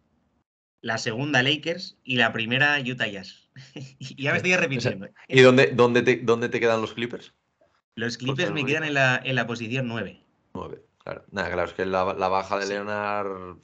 [0.81, 1.97] La segunda Lakers.
[2.03, 3.49] Y la primera Utah Jazz.
[3.99, 5.09] ya me estoy repitiendo.
[5.27, 7.33] ¿Y dónde, dónde, te, dónde te quedan los Clippers?
[7.95, 10.19] Los Clippers me quedan en la, en la posición 9.
[10.53, 11.23] 9, claro.
[11.31, 13.57] Nada, claro, es que la, baja de Leonard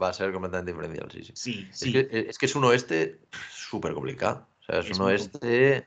[0.00, 1.32] va a ser completamente diferencial, sí, sí.
[1.34, 3.20] Sí, es, Que, es que es un oeste
[3.50, 4.48] súper complicado.
[4.60, 5.86] O sea, es, un oeste.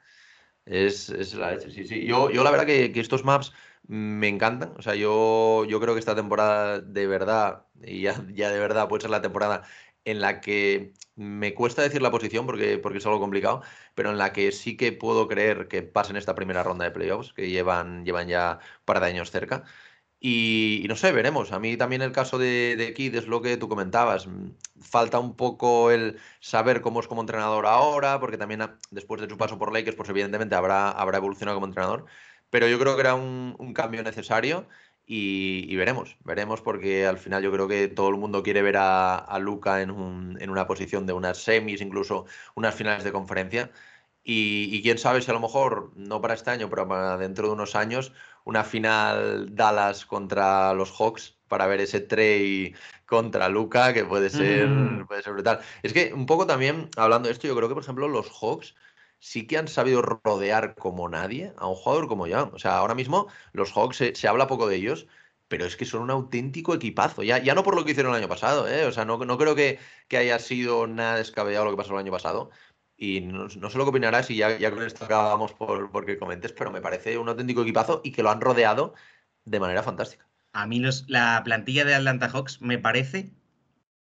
[0.66, 2.06] Es, es, la sí, sí.
[2.06, 3.54] Yo, yo la verdad que, que, estos maps
[3.88, 4.74] me encantan.
[4.78, 8.88] O sea, yo, yo creo que esta temporada de verdad, y ya, ya de verdad
[8.88, 9.64] puede ser la temporada
[10.06, 13.62] en la que me cuesta decir la posición porque, porque es algo complicado,
[13.94, 17.34] pero en la que sí que puedo creer que pasen esta primera ronda de playoffs,
[17.34, 19.64] que llevan, llevan ya un par de años cerca.
[20.20, 21.52] Y, no sé, veremos.
[21.52, 24.28] A mí también el caso de, de Kid es lo que tú comentabas.
[24.82, 28.62] Falta un poco el saber cómo es como entrenador ahora, porque también
[28.92, 32.06] después de su paso por Lakers, pues evidentemente habrá, habrá evolucionado como entrenador.
[32.50, 34.68] Pero yo creo que era un cambio necesario
[35.08, 39.16] y, veremos, veremos porque al final yo creo que todo el mundo quiere ver a,
[39.18, 42.26] a Luca en, un, en, una posición de unas semis, incluso
[42.56, 43.72] unas finales de conferencia.
[44.28, 47.54] Y, quién sabe si a lo mejor, no para este año, pero para dentro de
[47.54, 48.12] unos años,
[48.44, 52.74] una final Dallas contra los Hawks para ver ese Trey
[53.06, 54.68] contra Luca, que puede ser,
[55.08, 55.60] puede ser brutal.
[55.84, 58.74] Es que un poco también, hablando de esto, yo creo que, por ejemplo, los Hawks
[59.20, 62.54] sí que han sabido rodear como nadie a un jugador como Young.
[62.54, 65.08] O sea, ahora mismo los Hawks se, habla poco de ellos,
[65.48, 67.24] pero es que son un auténtico equipazo.
[67.24, 68.86] Ya, ya no por lo que hicieron el año pasado, ¿eh?
[68.86, 72.00] O sea, no, no creo que, que, haya sido nada descabellado lo que pasó el
[72.00, 72.52] año pasado.
[72.98, 76.54] Y no, sé lo que opinarás y ya, ya con esto acabamos por porque comentes,
[76.54, 78.94] pero me parece un auténtico equipazo y que lo han rodeado
[79.44, 80.26] de manera fantástica.
[80.54, 83.34] A mí los, la plantilla de Atlanta Hawks me parece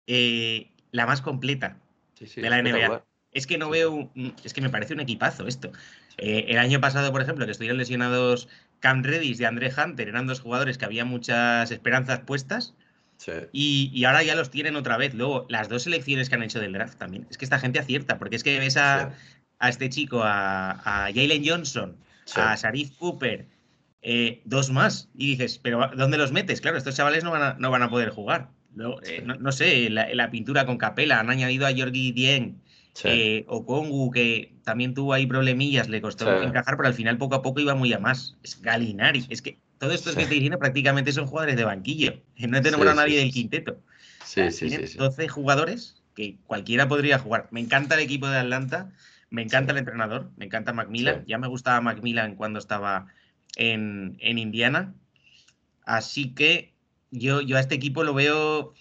[0.08, 1.78] eh, la más completa
[2.20, 3.04] de la NBA.
[3.34, 4.12] Es que no veo,
[4.44, 5.72] es que me parece un equipazo esto.
[6.18, 8.50] Eh, el año pasado, por ejemplo, que estuvieron lesionados
[8.80, 12.74] Cam Redis y André Hunter, eran dos jugadores que había muchas esperanzas puestas.
[13.52, 15.14] Y, ahora ya los tienen otra vez.
[15.14, 17.28] Luego, las dos selecciones que han hecho del draft también.
[17.30, 19.14] Es que esta gente acierta, porque es que ves a,
[19.62, 21.96] este chico, a, a Jalen Johnson,
[22.36, 23.48] a Sharif Cooper,
[24.02, 25.10] eh, dos más.
[25.16, 26.62] Y dices, ¿pero dónde los metes?
[26.62, 28.50] Claro, estos chavales no van a, no van a poder jugar.
[29.04, 32.62] Eh, no, sé, la, la, pintura con Capela, han añadido a Georgi Dien,
[33.04, 37.36] eh, o Kongu, que también tuvo ahí problemillas, le costó encajar, pero al final poco
[37.36, 38.38] a poco iba muy a más.
[38.44, 39.26] Es Galinari.
[39.30, 42.22] Es que todo esto es que estoy diciendo prácticamente son jugadores de banquillo.
[42.38, 43.80] No te nombrado a nadie del quinteto.
[44.24, 47.48] Sí, sí, sí, 12 jugadores que cualquiera podría jugar.
[47.52, 48.92] Me encanta el equipo de Atlanta,
[49.30, 51.26] me encanta el entrenador, me encanta Macmillan.
[51.26, 53.08] Ya me gustaba Macmillan cuando estaba
[53.56, 54.94] en, en Indiana.
[55.84, 56.71] Así que
[57.12, 58.74] yo, yo a este equipo lo veo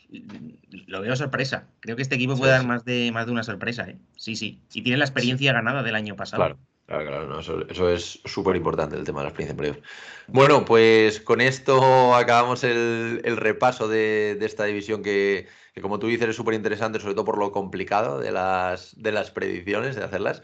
[0.87, 1.67] lo veo sorpresa.
[1.81, 3.89] Creo que este equipo puede dar más de, más de una sorpresa.
[3.89, 3.99] ¿eh?
[4.17, 4.61] Sí, sí.
[4.73, 6.43] Y tiene la experiencia ganada del año pasado.
[6.43, 6.59] Claro.
[6.87, 9.81] Claro, claro, eso, es súper importante el tema de la experiencia en
[10.27, 15.47] Bueno, pues con esto acabamos el, repaso de, esta división que,
[15.81, 19.31] como tú dices, es súper interesante, sobre todo por lo complicado de las, de las
[19.31, 20.43] predicciones, de hacerlas.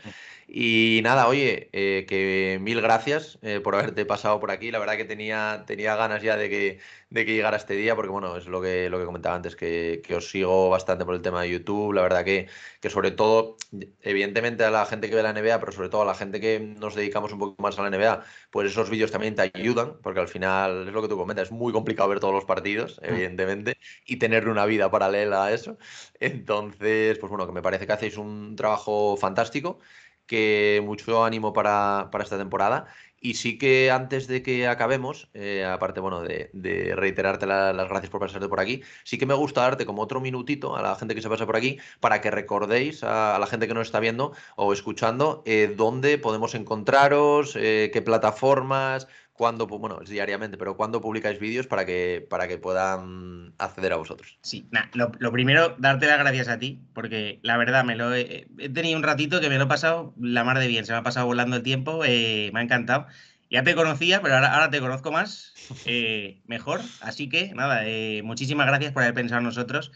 [0.48, 4.70] Y nada, oye, eh, que mil gracias eh, por haberte pasado por aquí.
[4.70, 6.78] La verdad que tenía, tenía ganas ya de que,
[7.10, 10.02] de que llegara este día, porque bueno, es lo que, lo que comentaba antes, que,
[10.06, 11.92] que, os sigo bastante por el tema de YouTube.
[11.92, 12.48] La verdad que,
[12.80, 13.56] que sobre todo,
[14.02, 16.60] evidentemente a la gente que ve la NBA, pero sobre todo a la gente que
[16.60, 20.20] nos dedicamos un poco más a la NBA, pues esos vídeos también te ayudan, porque
[20.20, 23.06] al final es lo que tú comentas, es muy complicado ver todos los partidos, mm.
[23.06, 25.78] evidentemente, y tener una vida paralela a eso.
[26.20, 29.78] Entonces, pues bueno, que me parece que hacéis un trabajo fantástico
[30.26, 32.86] que mucho ánimo para, esta temporada.
[33.18, 36.50] Y sí que antes de que acabemos, eh, aparte bueno, de,
[36.94, 40.76] reiterarte las gracias por pasarte por aquí, sí que me gusta darte como otro minutito
[40.76, 43.74] a la gente que se pasa por aquí para que recordéis a, la gente que
[43.74, 50.08] nos está viendo o escuchando eh, dónde podemos encontraros, eh, qué plataformas, cuándo, bueno, es
[50.08, 54.38] diariamente, pero cuándo publicáis vídeos para que, para que puedan acceder a vosotros.
[54.42, 58.96] Sí, lo, primero, darte las gracias a ti, porque la verdad me lo he, tenido
[58.96, 61.26] un ratito que me lo he pasado la mar de bien, se me ha pasado
[61.26, 63.06] volando el tiempo, eh, me ha encantado.
[63.48, 65.54] Ya te conocía, pero ahora, ahora te conozco más,
[65.86, 66.80] eh, mejor.
[67.00, 69.92] Así que nada, eh, muchísimas gracias por haber pensado en nosotros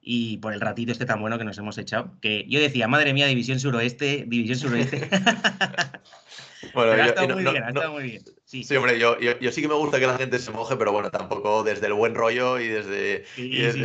[0.00, 2.18] y por el ratito este tan bueno que nos hemos echado.
[2.20, 5.10] Que yo decía, madre mía, División Suroeste, División Suroeste.
[6.74, 8.22] Bueno, ha estado muy bien, ha estado muy bien.
[8.44, 11.10] Sí, hombre, yo, yo, sí que me gusta que la gente se moje, pero bueno,
[11.10, 13.24] tampoco desde el buen rollo y desde,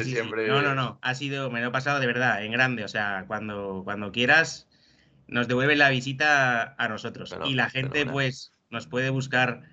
[0.04, 0.48] siempre.
[0.48, 2.84] No, no, no, ha sido, me lo he pasado de verdad, en grande.
[2.84, 4.68] O sea, cuando, cuando quieras,
[5.28, 7.36] nos devuelve la visita a nosotros.
[7.46, 9.64] y la gente, pues, nos puede buscar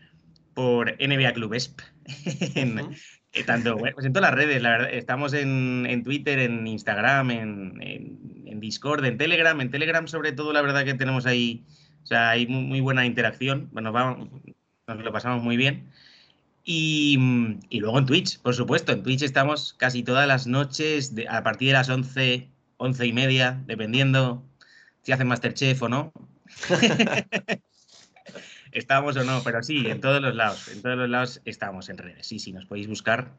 [0.54, 1.80] por NBA Club ESP.
[2.56, 2.96] en,
[3.32, 7.30] eh, tanto, pues en todas las redes, la verdad, estamos en, en Twitter, en Instagram,
[7.30, 9.58] en, en, Discord, en Telegram.
[9.60, 11.64] En Telegram, sobre todo, la verdad que tenemos ahí
[12.02, 14.28] o sea, hay muy, buena interacción, bueno, vamos,
[14.86, 15.90] nos lo pasamos muy bien.
[16.64, 17.16] Y,
[17.72, 21.74] luego en Twitch, por supuesto, en Twitch estamos casi todas las noches, a partir de
[21.74, 24.44] las 11, 11 y media, dependiendo
[25.02, 26.12] si hacen Masterchef o no.
[28.72, 31.98] estamos o no, pero sí, en todos los lados, en todos los lados estamos en
[31.98, 32.26] redes.
[32.26, 33.32] Sí, sí, nos podéis buscar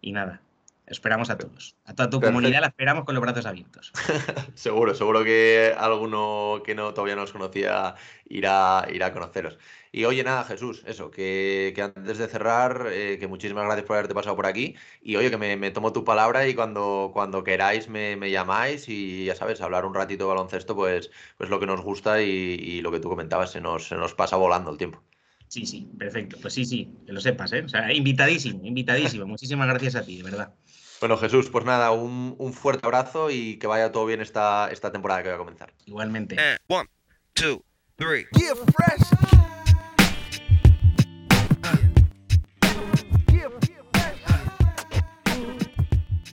[0.00, 0.40] y nada.
[0.90, 1.76] Esperamos a todos.
[1.84, 3.92] A toda tu comunidad la esperamos con los brazos abiertos.
[4.54, 7.94] seguro, seguro que alguno que no todavía no os conocía
[8.26, 9.58] irá, irá a conoceros.
[9.92, 14.14] Y oye, nada, Jesús, eso, que, antes de cerrar, eh, que muchísimas gracias por haberte
[14.14, 14.76] pasado por aquí.
[15.02, 19.34] Y oye, que me, tomo tu palabra y cuando, cuando queráis me, llamáis y ya
[19.34, 23.00] sabes, hablar un ratito de baloncesto, pues, pues lo que nos gusta y, lo que
[23.00, 25.02] tú comentabas, se nos, se nos pasa volando el tiempo.
[25.48, 26.36] Sí, sí, perfecto.
[26.40, 27.62] Pues sí, sí, que lo sepas, ¿eh?
[27.62, 29.26] O sea, invitadísimo, invitadísimo.
[29.26, 30.54] Muchísimas gracias a ti, de verdad.
[31.00, 35.22] Bueno, Jesús, pues nada, un, fuerte abrazo y que vaya todo bien esta, esta temporada
[35.22, 35.72] que va a comenzar.
[35.86, 36.36] Igualmente.
[36.68, 36.88] one,
[37.34, 37.62] two,
[37.96, 38.26] three.
[38.32, 39.57] fresh.